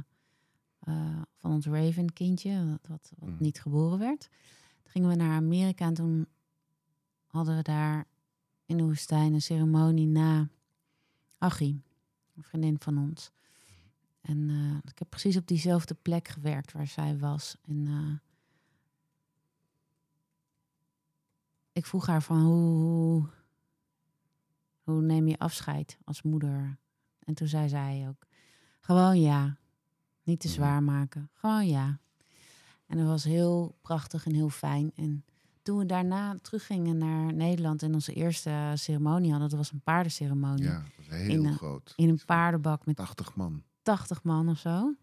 eh, 0.79 1.23
van 1.37 1.51
ons 1.53 1.67
Raven 1.67 2.13
kindje, 2.13 2.67
wat, 2.67 2.89
wat, 2.89 3.13
Mhm. 3.29 3.43
niet 3.43 3.61
geboren 3.61 3.99
werd. 3.99 4.21
Toen 4.83 4.91
gingen 4.93 5.09
we 5.09 5.15
naar 5.15 5.37
Amerika 5.37 5.87
en 5.87 5.95
toen 5.95 6.27
hadden 7.37 7.57
we 7.57 7.63
daar 7.63 8.05
in 8.67 8.77
de 8.77 8.83
woestijn 8.85 9.33
een 9.35 9.43
ceremonie 9.43 10.07
na 10.07 10.49
Achie, 11.39 11.83
een 12.37 12.43
vriendin 12.43 12.77
van 12.81 12.99
ons. 12.99 13.31
En 14.21 14.51
eh, 14.51 14.91
ik 14.91 14.99
heb 14.99 15.11
precies 15.11 15.37
op 15.37 15.47
diezelfde 15.47 15.95
plek 15.95 16.29
gewerkt 16.29 16.73
waar 16.73 16.87
zij 16.87 17.19
was. 17.19 17.57
En 17.63 17.87
eh, 17.87 18.19
ik 21.73 21.87
vroeg 21.87 22.07
haar 22.07 22.23
van 22.23 22.41
hoe, 22.43 23.29
hoe 24.83 25.01
neem 25.03 25.29
je 25.29 25.39
afscheid 25.39 25.99
als 26.05 26.23
moeder? 26.23 26.79
En 27.19 27.35
toen 27.35 27.49
zei 27.49 27.69
zij 27.69 28.07
ook, 28.09 28.27
gewoon 28.81 29.21
ja. 29.21 29.57
Niet 30.23 30.41
te 30.41 30.47
Mhm. 30.47 30.57
zwaar 30.57 30.83
maken, 30.83 31.31
gewoon 31.35 31.67
ja. 31.67 32.01
En 32.87 32.97
dat 32.97 33.07
was 33.07 33.25
heel 33.25 33.79
prachtig 33.81 34.27
en 34.27 34.35
heel 34.35 34.49
fijn. 34.49 34.93
En 34.95 35.25
toen 35.67 35.79
we 35.79 35.87
daarna 35.87 36.37
teruggingen 36.43 36.99
naar 36.99 37.33
Nederland 37.35 37.83
en 37.83 37.95
onze 37.95 38.13
eerste 38.13 38.73
ceremonie 38.75 39.31
hadden, 39.31 39.49
dat 39.49 39.59
was 39.59 39.73
een 39.73 39.81
paardenceremonie. 39.81 40.65
Ja, 40.65 40.75
dat 40.75 40.91
was 40.97 41.07
heel 41.09 41.45
In, 41.45 41.53
groot. 41.53 41.93
In 41.97 42.09
een 42.09 42.21
paardenbak 42.27 42.87
met 42.87 42.97
80 42.97 43.35
man. 43.35 43.63
80 43.83 44.23
man 44.23 44.49
of 44.49 44.59
zo. 44.59 44.95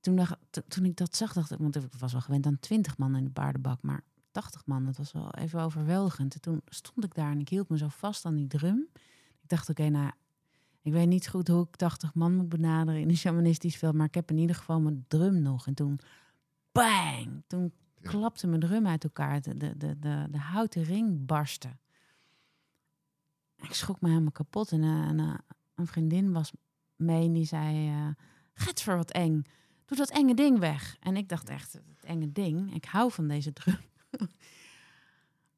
Toen, 0.00 0.16
dacht, 0.16 0.36
to- 0.50 0.62
toen 0.68 0.84
ik 0.84 0.96
dat 0.96 1.16
zag, 1.16 1.32
dacht 1.32 1.50
ik, 1.50 1.58
want 1.58 1.76
ik 1.76 1.82
was 1.98 2.12
wel 2.12 2.20
gewend 2.20 2.46
aan 2.46 2.58
20 2.60 2.98
man 2.98 3.16
in 3.16 3.24
de 3.24 3.30
paardenbak, 3.30 3.82
maar 3.82 4.02
80 4.30 4.66
man, 4.66 4.84
dat 4.84 4.96
was 4.96 5.12
wel 5.12 5.30
even 5.34 5.60
overweldigend. 5.60 6.34
En 6.34 6.40
toen 6.40 6.60
stond 6.66 7.04
ik 7.04 7.14
daar 7.14 7.30
en 7.30 7.40
ik 7.40 7.48
hield 7.48 7.68
me 7.68 7.78
zo 7.78 7.88
vast 7.88 8.24
aan 8.24 8.34
die 8.36 8.46
drum. 8.46 8.86
Ik 9.42 9.48
dacht, 9.48 9.68
oké, 9.68 9.88
nou, 9.88 10.10
ik 10.82 10.92
weet 10.92 11.08
niet 11.08 11.28
goed 11.28 11.48
hoe 11.48 11.62
ik 11.66 11.76
80 11.76 12.14
man 12.14 12.34
moet 12.36 12.48
benaderen 12.48 13.00
in 13.00 13.08
een 13.08 13.16
shamanistisch 13.16 13.76
veld, 13.76 13.94
maar 13.94 14.06
ik 14.06 14.14
heb 14.14 14.30
in 14.30 14.38
ieder 14.38 14.56
geval 14.56 14.80
mijn 14.80 15.04
drum 15.08 15.42
nog. 15.42 15.66
En 15.66 15.74
toen, 15.74 15.98
bang, 16.72 17.42
toen 17.46 17.72
Ja. 18.02 18.10
klapte 18.10 18.46
mijn 18.46 18.60
drum 18.60 18.86
uit 18.86 19.04
elkaar. 19.04 19.40
De, 19.40 19.56
de, 19.56 19.76
de, 19.76 19.98
de, 19.98 20.26
de 20.30 20.38
houten 20.38 20.82
ring 20.82 21.26
barstte. 21.26 21.76
Ik 23.56 23.72
schrok 23.72 24.00
me 24.00 24.08
helemaal 24.08 24.30
kapot. 24.30 24.72
En, 24.72 24.82
eh, 24.82 25.10
eh, 25.10 25.34
een 25.74 25.86
vriendin 25.86 26.32
was 26.32 26.52
mee 26.96 27.24
en 27.24 27.32
die 27.32 27.44
zei... 27.44 27.88
eh 27.88 28.08
Getver, 28.54 28.96
wat 28.96 29.10
eng. 29.10 29.44
Doe 29.84 29.96
dat 29.96 30.10
enge 30.10 30.34
ding 30.34 30.58
weg. 30.58 30.96
En 31.00 31.16
ik 31.16 31.28
dacht 31.28 31.48
echt, 31.48 31.72
het 31.72 32.04
enge 32.04 32.32
ding. 32.32 32.74
Ik 32.74 32.84
hou 32.84 33.12
van 33.12 33.28
deze 33.28 33.52
drum. 33.52 33.78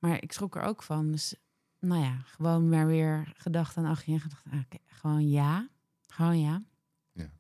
maar 0.01 0.23
ik 0.23 0.33
schrok 0.33 0.57
er 0.57 0.63
ook 0.63 0.83
van. 0.83 1.11
Dus 1.11 1.35
nou 1.79 2.03
ja, 2.03 2.17
gewoon 2.25 2.69
maar 2.69 2.87
weer 2.87 3.33
gedacht 3.37 3.77
aan 3.77 3.87
Achie. 3.87 4.15
En 4.15 4.21
gedacht, 4.21 4.45
gewoon 4.87 5.29
ja. 5.29 5.69
Gewoon 6.07 6.41
ja. 6.41 6.63
Ja. 7.13 7.31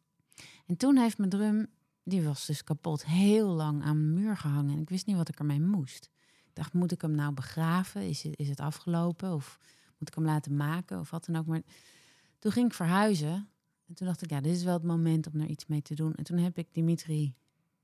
En 0.67 0.77
toen 0.77 0.97
heeft 0.97 1.19
mijn 1.19 1.31
drum, 1.31 1.67
die 2.03 2.23
was 2.23 2.47
dus 2.47 2.65
kapot, 2.65 3.05
heel 3.05 3.49
lang 3.49 3.83
aan 3.83 4.11
mijn 4.11 4.25
muur 4.25 4.37
gehangen. 4.37 4.75
En 4.75 4.81
ik 4.81 4.89
wist 4.89 5.07
niet 5.07 5.17
wat 5.17 5.29
ik 5.29 5.39
ermee 5.39 5.61
moest. 5.61 6.11
Ik 6.45 6.55
dacht, 6.55 6.73
moet 6.73 6.93
ik 6.93 7.01
hem 7.01 7.15
nou 7.15 7.33
begraven? 7.33 8.09
Is 8.09 8.23
het, 8.23 8.39
is 8.39 8.49
het 8.49 8.61
afgelopen? 8.61 9.33
Of 9.35 9.59
moet 9.99 10.09
ik 10.09 10.15
hem 10.15 10.25
laten 10.25 10.57
maken? 10.57 10.99
Of 10.99 11.11
wat 11.11 11.25
dan 11.25 11.37
ook. 11.37 11.47
Maar 11.47 11.63
toen 12.39 12.53
ging 12.53 12.67
ik 12.67 12.75
verhuizen. 12.75 13.49
En 13.87 13.95
toen 13.95 14.07
dacht 14.07 14.23
ik, 14.23 14.31
ja, 14.31 14.41
dit 14.41 14.57
is 14.57 14.63
wel 14.65 14.75
het 14.75 14.83
moment 14.83 15.27
om 15.33 15.41
er 15.41 15.47
iets 15.47 15.67
mee 15.67 15.83
te 15.83 15.95
doen. 15.95 16.15
En 16.15 16.25
toen 16.25 16.39
heb 16.39 16.59
ik 16.59 16.69
Dimitri 16.73 17.35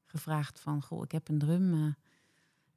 gevraagd 0.04 0.60
van, 0.60 0.82
goh, 0.82 1.02
ik 1.02 1.12
heb 1.12 1.28
een 1.28 1.38
drum. 1.38 1.74
eh, 1.74 1.92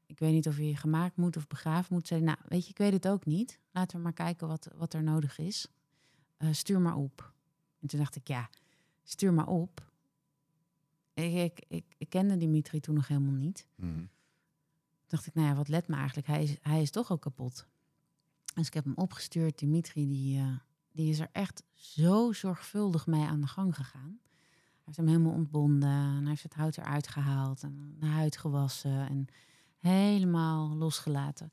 ik 0.06 0.20
weet 0.20 0.34
niet 0.34 0.48
of 0.48 0.56
hij 0.56 0.74
gemaakt 0.76 1.16
moet 1.16 1.38
of 1.38 1.48
begraven 1.48 1.94
moet. 1.94 2.10
Hij, 2.10 2.20
nou, 2.20 2.38
weet 2.48 2.64
je, 2.64 2.70
ik 2.70 2.78
weet 2.78 2.94
het 2.94 3.08
ook 3.08 3.26
niet. 3.26 3.60
Laten 3.72 3.98
we 3.98 4.04
maar 4.04 4.14
kijken 4.14 4.48
wat, 4.48 4.70
wat 4.76 4.94
er 4.94 5.04
nodig 5.04 5.38
is. 5.38 5.68
Eh, 6.38 6.50
stuur 6.52 6.82
maar 6.82 6.96
op. 6.96 7.34
En 7.80 7.88
toen 7.88 8.00
dacht 8.00 8.16
ik, 8.16 8.28
ja, 8.28 8.50
stuur 9.04 9.34
maar 9.34 9.48
op. 9.48 9.91
Ik, 11.22 11.58
ik, 11.58 11.66
ik, 11.68 11.86
ik 11.98 12.10
kende 12.10 12.38
Dimitri 12.38 12.80
toen 12.80 12.96
nog 12.96 13.08
helemaal 13.08 13.34
niet. 13.34 13.68
Mhm. 13.76 13.94
Toen 13.94 14.10
dacht 15.08 15.28
ik, 15.28 15.34
nou 15.34 15.48
ja, 15.48 15.56
wat 15.56 15.68
let 15.68 15.88
me 15.88 15.96
eigenlijk? 15.96 16.28
Hij 16.28 16.44
is, 16.44 16.56
hij 16.62 16.82
is 16.82 16.92
toch 16.92 17.12
ook 17.12 17.22
kapot. 17.22 17.66
Dus 18.54 18.68
ik 18.68 18.74
heb 18.74 18.84
hem 18.84 18.96
opgestuurd. 18.96 19.60
Dimitri, 19.60 20.08
die, 20.08 20.40
eh, 20.40 20.56
die 20.92 21.10
is 21.10 21.20
er 21.20 21.30
echt 21.32 21.64
zo 21.74 22.32
zorgvuldig 22.32 23.08
mee 23.08 23.26
aan 23.26 23.42
de 23.42 23.48
gang 23.48 23.76
gegaan. 23.76 24.20
Hij 24.22 24.82
heeft 24.86 24.98
hem 24.98 25.08
helemaal 25.08 25.34
ontbonden. 25.34 25.90
En 25.90 26.20
hij 26.20 26.30
heeft 26.30 26.44
het 26.44 26.54
hout 26.54 26.78
eruit 26.78 27.08
gehaald. 27.08 27.64
En 27.64 27.96
de 28.00 28.06
huid 28.06 28.38
gewassen. 28.38 29.08
En 29.10 29.28
helemaal 29.78 30.76
losgelaten. 30.76 31.52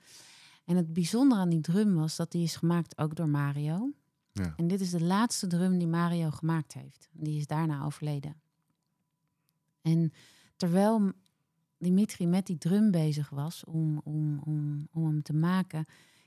En 0.64 0.76
het 0.76 0.92
bijzondere 0.92 1.40
aan 1.40 1.48
die 1.48 1.60
drum 1.60 1.94
was 1.94 2.16
dat 2.16 2.32
die 2.32 2.42
is 2.42 2.56
gemaakt 2.56 2.98
ook 2.98 3.14
door 3.14 3.28
Mario. 3.28 3.92
Ja. 4.32 4.54
En 4.56 4.66
dit 4.68 4.80
is 4.80 4.90
de 4.90 5.04
laatste 5.04 5.46
drum 5.46 5.78
die 5.78 5.88
Mario 5.88 6.30
gemaakt 6.30 6.72
heeft. 6.74 7.08
Die 7.12 7.38
is 7.38 7.46
daarna 7.46 7.84
overleden. 7.84 8.34
En 9.92 10.12
terwijl 10.56 11.12
Dimitri 11.78 12.26
met 12.26 12.46
die 12.46 12.58
drum 12.58 12.90
bezig 12.90 13.30
was 13.30 13.64
om, 13.64 14.00
om, 14.04 14.38
om, 14.38 14.88
om 14.92 15.06
hem 15.06 15.22
te 15.22 15.34
maken, 15.34 15.84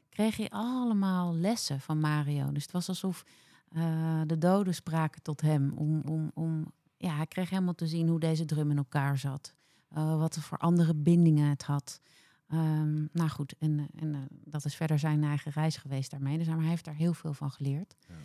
kreeg 0.10 0.38
hij 0.38 0.50
allemaal 0.50 1.36
lessen 1.36 1.80
van 1.80 2.00
Mario. 2.00 2.52
Dus 2.52 2.64
het 2.64 2.72
was 2.72 2.88
alsof 2.90 3.26
eh, 3.70 4.22
de 4.26 4.38
doden 4.38 4.74
spraken 4.74 5.22
tot 5.22 5.42
hem. 5.42 5.72
Om, 5.76 6.02
om, 6.02 6.32
om, 6.34 6.72
ja, 6.98 7.16
hij 7.16 7.28
kreeg 7.28 7.50
helemaal 7.50 7.76
te 7.76 7.88
zien 7.88 8.08
hoe 8.08 8.20
deze 8.20 8.46
drum 8.46 8.72
in 8.72 8.78
elkaar 8.78 9.18
zat. 9.18 9.54
Eh, 9.90 10.18
wat 10.18 10.38
voor 10.38 10.58
andere 10.58 10.96
bindingen 10.96 11.50
het 11.50 11.64
had. 11.64 12.02
Ehm, 12.48 13.06
nou 13.12 13.30
goed, 13.30 13.56
en, 13.60 13.88
en 13.96 14.14
eh, 14.14 14.20
dat 14.30 14.66
is 14.66 14.76
verder 14.76 15.00
zijn 15.00 15.24
eigen 15.24 15.52
reis 15.52 15.78
geweest 15.78 16.12
daarmee. 16.12 16.38
Dus 16.38 16.48
maar 16.48 16.60
hij 16.60 16.70
heeft 16.70 16.86
daar 16.86 16.96
heel 16.96 17.14
veel 17.14 17.34
van 17.34 17.52
geleerd. 17.52 17.96
Ja. 18.08 18.16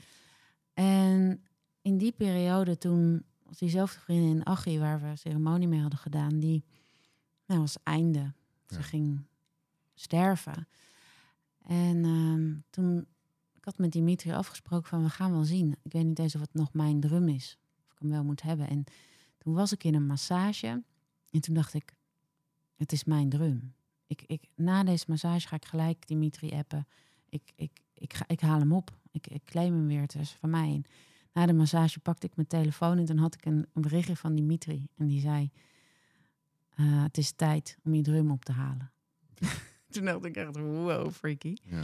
En 0.74 1.44
in 1.82 1.98
die 1.98 2.12
periode 2.12 2.78
toen, 2.78 3.24
diezelfde 3.58 4.00
vriendin 4.00 4.46
Achie, 4.46 4.78
waar 4.78 5.00
we 5.00 5.16
ceremonie 5.16 5.68
mee 5.68 5.80
hadden 5.80 5.98
gedaan, 5.98 6.38
die 6.38 6.64
nou, 7.46 7.60
was 7.60 7.76
einde. 7.82 8.32
Ze 8.66 8.74
Ja. 8.74 8.82
ging 8.82 9.20
sterven. 9.94 10.68
En 11.66 12.04
ehm, 12.04 12.54
toen, 12.70 13.06
ik 13.54 13.64
had 13.64 13.78
met 13.78 13.92
Dimitri 13.92 14.32
afgesproken 14.32 14.88
van 14.88 15.02
we 15.02 15.10
gaan 15.10 15.30
wel 15.30 15.44
zien. 15.44 15.76
Ik 15.82 15.92
weet 15.92 16.04
niet 16.04 16.18
eens 16.18 16.34
of 16.34 16.40
het 16.40 16.54
nog 16.54 16.72
mijn 16.72 17.00
drum 17.00 17.28
is. 17.28 17.58
Of 17.86 17.92
ik 17.92 17.98
hem 17.98 18.10
wel 18.10 18.24
moet 18.24 18.42
hebben. 18.42 18.68
En 18.68 18.84
toen 19.38 19.54
was 19.54 19.72
ik 19.72 19.84
in 19.84 19.94
een 19.94 20.06
massage. 20.06 20.82
En 21.30 21.40
toen 21.40 21.54
dacht 21.54 21.74
ik, 21.74 21.94
het 22.76 22.92
is 22.92 23.04
mijn 23.04 23.28
drum. 23.28 23.74
Ik, 24.06 24.22
ik, 24.26 24.42
na 24.54 24.84
deze 24.84 25.04
massage 25.08 25.48
ga 25.48 25.56
ik 25.56 25.64
gelijk 25.64 26.06
Dimitri 26.06 26.50
appen. 26.50 26.86
Ik, 27.28 27.52
ik, 27.56 27.80
ik, 27.94 28.14
ga, 28.14 28.24
ik 28.28 28.40
haal 28.40 28.58
hem 28.58 28.72
op. 28.72 28.98
Ik, 29.10 29.26
ik 29.26 29.44
claim 29.44 29.72
hem 29.74 29.86
weer. 29.86 30.00
Het 30.00 30.14
is 30.14 30.30
van 30.30 30.50
mij. 30.50 30.72
En 30.74 30.84
na 31.36 31.46
de 31.46 31.52
massage 31.52 32.00
pakte 32.00 32.26
ik 32.26 32.36
mijn 32.36 32.48
telefoon 32.48 32.98
en 32.98 33.04
toen 33.04 33.18
had 33.18 33.34
ik 33.34 33.44
een, 33.44 33.66
een 33.72 33.82
berichtje 33.82 34.16
van 34.16 34.34
Dimitri. 34.34 34.88
En 34.96 35.06
die 35.06 35.20
zei, 35.20 35.50
eh, 36.74 37.02
het 37.02 37.18
is 37.18 37.32
tijd 37.32 37.78
om 37.84 37.94
je 37.94 38.02
drum 38.02 38.30
op 38.30 38.44
te 38.44 38.52
halen. 38.52 38.92
toen 39.90 40.04
dacht 40.04 40.24
ik 40.24 40.36
echt, 40.36 40.56
wow, 40.56 41.10
freaky. 41.10 41.56
Ja. 41.62 41.82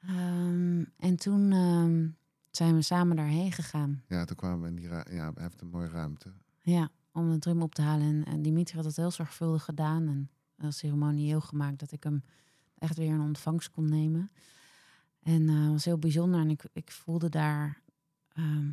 Ehm, 0.00 0.84
en 0.96 1.16
toen 1.16 1.52
ehm, 1.52 2.08
zijn 2.50 2.74
we 2.74 2.82
samen 2.82 3.16
daarheen 3.16 3.52
gegaan. 3.52 4.02
ja, 4.08 4.24
toen 4.24 4.36
kwamen 4.36 4.60
we 4.60 4.68
in 4.68 4.76
die 4.76 4.88
ruimte. 4.88 5.14
Ja, 5.14 5.32
hij 5.34 5.42
heeft 5.42 5.60
een 5.60 5.70
mooie 5.70 5.88
ruimte. 5.88 6.32
Ja, 6.62 6.90
om 7.12 7.30
de 7.30 7.38
drum 7.38 7.62
op 7.62 7.74
te 7.74 7.82
halen. 7.82 8.06
En, 8.06 8.24
en 8.24 8.42
Dimitri 8.42 8.76
had 8.76 8.84
het 8.84 8.96
heel 8.96 9.10
zorgvuldig 9.10 9.64
gedaan. 9.64 10.08
En 10.08 10.30
uh, 10.64 10.70
ceremonieel 10.70 11.40
gemaakt 11.40 11.78
dat 11.78 11.92
ik 11.92 12.02
hem 12.02 12.24
echt 12.78 12.96
weer 12.96 13.14
in 13.14 13.20
ontvangst 13.20 13.70
kon 13.70 13.88
nemen. 13.88 14.30
En 15.26 15.48
het 15.48 15.72
was 15.72 15.84
heel 15.84 15.98
bijzonder. 15.98 16.40
En 16.40 16.50
ik, 16.50 16.62
ik 16.72 16.90
voelde 16.90 17.28
daar 17.28 17.80
ehm, 18.32 18.70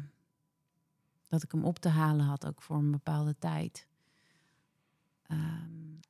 dat 1.27 1.43
ik 1.43 1.51
hem 1.51 1.65
op 1.65 1.79
te 1.79 1.89
halen 1.89 2.25
had, 2.25 2.45
ook 2.45 2.61
voor 2.61 2.75
een 2.75 2.91
bepaalde 2.91 3.35
tijd. 3.39 3.87
Ehm, 5.21 5.41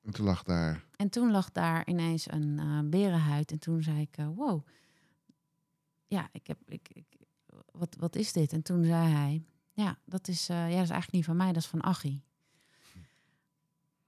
En 0.01 0.11
toen 0.11 0.25
lag 0.25 0.43
daar. 0.43 0.83
en 0.95 1.09
toen 1.09 1.31
lag 1.31 1.51
daar 1.51 1.87
ineens 1.87 2.31
een 2.31 2.59
eh, 2.59 2.79
berenhuid. 2.89 3.51
En 3.51 3.59
toen 3.59 3.83
zei 3.83 4.01
ik, 4.01 4.17
eh, 4.17 4.27
wow, 4.35 4.67
ja, 6.07 6.29
ik 6.31 6.47
heb, 6.47 6.57
ik, 6.65 6.89
ik, 6.93 7.05
wat, 7.71 7.95
wat 7.99 8.15
is 8.15 8.31
dit? 8.33 8.53
En 8.53 8.61
toen 8.61 8.83
zei 8.85 9.11
hij, 9.11 9.45
ja, 9.73 9.97
dat 10.05 10.27
is, 10.27 10.49
eh, 10.49 10.57
ja, 10.57 10.75
dat 10.75 10.83
is 10.83 10.89
eigenlijk 10.89 11.11
niet 11.11 11.25
van 11.25 11.37
mij, 11.37 11.47
dat 11.53 11.61
is 11.61 11.67
van 11.67 11.83
Achie. 11.83 12.23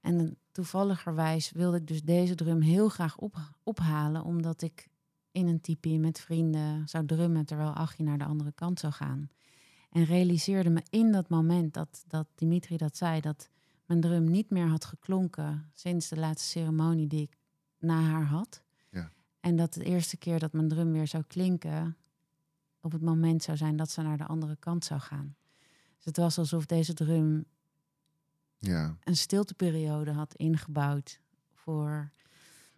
En 0.00 0.20
eh, 0.20 0.32
toevalligerwijs 0.52 1.50
wilde 1.50 1.76
ik 1.76 1.86
dus 1.86 2.02
deze 2.02 2.34
drum 2.34 2.60
heel 2.60 2.88
graag 2.88 3.16
op, 3.18 3.36
ophalen, 3.62 4.22
omdat 4.24 4.62
ik 4.62 4.88
in 5.36 5.46
een 5.46 5.60
tipi 5.60 5.98
met 5.98 6.20
vrienden 6.20 6.88
zou 6.88 7.06
drummen 7.06 7.46
terwijl 7.46 7.72
Achie 7.72 8.04
naar 8.04 8.18
de 8.18 8.24
andere 8.24 8.52
kant 8.52 8.80
zou 8.80 8.92
gaan. 8.92 9.30
En 9.90 10.04
realiseerde 10.04 10.70
me 10.70 10.82
in 10.90 11.12
dat 11.12 11.28
moment 11.28 11.74
dat, 11.74 12.04
dat 12.06 12.26
Dimitri 12.34 12.76
dat 12.76 12.96
zei, 12.96 13.20
dat 13.20 13.48
mijn 13.86 14.00
drum 14.00 14.30
niet 14.30 14.50
meer 14.50 14.66
had 14.66 14.84
geklonken 14.84 15.70
sinds 15.74 16.08
de 16.08 16.16
laatste 16.16 16.48
ceremonie 16.48 17.06
die 17.06 17.22
ik 17.22 17.36
na 17.78 18.00
haar 18.00 18.24
had. 18.24 18.62
Ja. 18.90 19.10
En 19.40 19.56
dat 19.56 19.72
de 19.72 19.84
eerste 19.84 20.16
keer 20.16 20.38
dat 20.38 20.52
mijn 20.52 20.68
drum 20.68 20.92
weer 20.92 21.06
zou 21.06 21.24
klinken, 21.26 21.96
op 22.80 22.92
het 22.92 23.02
moment 23.02 23.42
zou 23.42 23.56
zijn 23.56 23.76
dat 23.76 23.90
ze 23.90 24.02
naar 24.02 24.18
de 24.18 24.26
andere 24.26 24.56
kant 24.56 24.84
zou 24.84 25.00
gaan. 25.00 25.36
Dus 25.96 26.04
het 26.04 26.16
was 26.16 26.38
alsof 26.38 26.66
deze 26.66 26.94
drum 26.94 27.44
Ja, 28.58 28.96
een 29.04 29.16
stilteperiode 29.16 30.12
had 30.12 30.34
ingebouwd 30.34 31.20
voor. 31.52 32.10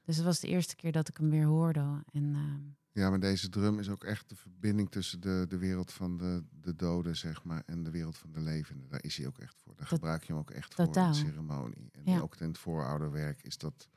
Dus 0.09 0.17
het 0.17 0.27
was 0.27 0.41
de 0.41 0.47
eerste 0.49 0.77
keer 0.77 0.93
dat 0.93 1.09
ik 1.09 1.17
hem 1.17 1.31
weer 1.31 1.45
hoorde. 1.45 2.05
En 2.13 2.35
ehm, 2.35 2.61
ja, 3.03 3.11
maar 3.11 3.21
deze 3.21 3.49
drum 3.49 3.79
is 3.79 3.89
ook 3.89 4.05
echt 4.05 4.29
de 4.29 4.37
verbinding 4.37 4.91
tussen 4.91 5.21
de, 5.21 5.45
de 5.49 5.59
wereld 5.59 5.93
van 5.93 6.17
de, 6.17 6.45
de 6.61 6.75
doden, 6.77 7.17
zeg 7.17 7.45
maar, 7.45 7.63
en 7.67 7.83
de 7.83 7.91
wereld 7.91 8.19
van 8.19 8.33
de 8.33 8.41
levenden. 8.41 8.89
Daar 8.89 9.03
is 9.03 9.17
hij 9.17 9.27
ook 9.27 9.39
echt 9.39 9.55
voor. 9.63 9.73
Daar 9.73 9.81
Dat- 9.89 9.89
gebruik 9.99 10.23
je 10.25 10.33
hem 10.33 10.41
ook 10.41 10.51
echt 10.51 10.75
voor 10.75 10.85
in 10.85 10.93
de 10.93 11.15
ceremonie. 11.15 11.89
En 11.93 12.13
Ja. 12.13 12.21
ook 12.21 12.37
in 12.37 12.49
het 12.49 12.59
voorouderwerk 12.59 13.43
is 13.43 13.59
dat 13.59 13.89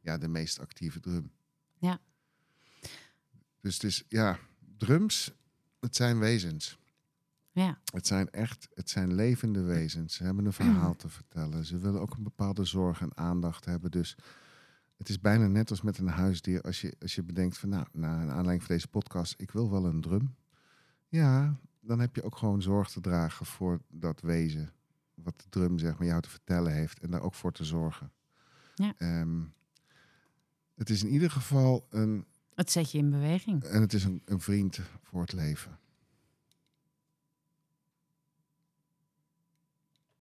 ja, 0.00 0.18
de 0.18 0.28
meest 0.28 0.58
actieve 0.60 1.00
drum. 1.00 1.30
Ja. 1.78 1.98
Dus 3.60 3.74
het 3.74 3.84
is, 3.84 4.04
ja, 4.08 4.38
drums, 4.76 5.32
het 5.80 5.96
zijn 5.96 6.18
wezens. 6.18 6.78
ja, 7.52 7.78
Het 7.92 8.06
zijn 8.06 8.30
echt, 8.30 8.68
het 8.74 8.90
zijn 8.90 9.14
levende 9.14 9.62
wezens. 9.62 10.14
Ze 10.14 10.24
hebben 10.24 10.44
een 10.46 10.52
verhaal 10.52 10.96
te 10.96 11.08
vertellen. 11.08 11.64
Ze 11.64 11.78
willen 11.78 12.00
ook 12.00 12.14
een 12.16 12.22
bepaalde 12.22 12.64
zorg 12.64 13.00
en 13.00 13.16
aandacht 13.16 13.64
hebben. 13.64 13.90
Dus 13.90 14.16
het 14.98 15.08
is 15.08 15.20
bijna 15.20 15.46
net 15.46 15.70
als 15.70 15.82
met 15.82 15.98
een 15.98 16.08
huisdier. 16.08 16.62
Als 16.62 16.80
je, 16.80 16.94
als 17.00 17.14
je 17.14 17.22
bedenkt 17.22 17.58
van, 17.58 17.68
nou, 17.68 17.86
na 17.92 18.22
een 18.22 18.30
aanleiding 18.30 18.62
van 18.62 18.74
deze 18.74 18.88
podcast, 18.88 19.34
ik 19.36 19.50
wil 19.50 19.70
wel 19.70 19.84
een 19.84 20.00
drum. 20.00 20.34
Ja, 21.08 21.56
dan 21.80 22.00
heb 22.00 22.16
je 22.16 22.22
ook 22.22 22.36
gewoon 22.36 22.62
zorg 22.62 22.90
te 22.90 23.00
dragen 23.00 23.46
voor 23.46 23.80
dat 23.88 24.20
wezen. 24.20 24.72
Wat 25.14 25.40
de 25.40 25.48
drum, 25.48 25.78
zeg 25.78 25.98
maar, 25.98 26.06
jou 26.06 26.20
te 26.20 26.30
vertellen 26.30 26.72
heeft. 26.72 27.00
En 27.00 27.10
daar 27.10 27.22
ook 27.22 27.34
voor 27.34 27.52
te 27.52 27.64
zorgen. 27.64 28.12
Ja. 28.74 28.94
Ehm, 28.98 29.42
het 30.74 30.90
is 30.90 31.02
in 31.02 31.08
ieder 31.08 31.30
geval 31.30 31.86
een, 31.90 32.26
het 32.54 32.70
zet 32.70 32.90
je 32.90 32.98
in 32.98 33.10
beweging. 33.10 33.62
en 33.64 33.80
het 33.80 33.92
is 33.92 34.04
een, 34.04 34.22
een 34.24 34.40
vriend 34.40 34.80
voor 35.02 35.20
het 35.20 35.32
leven. 35.32 35.78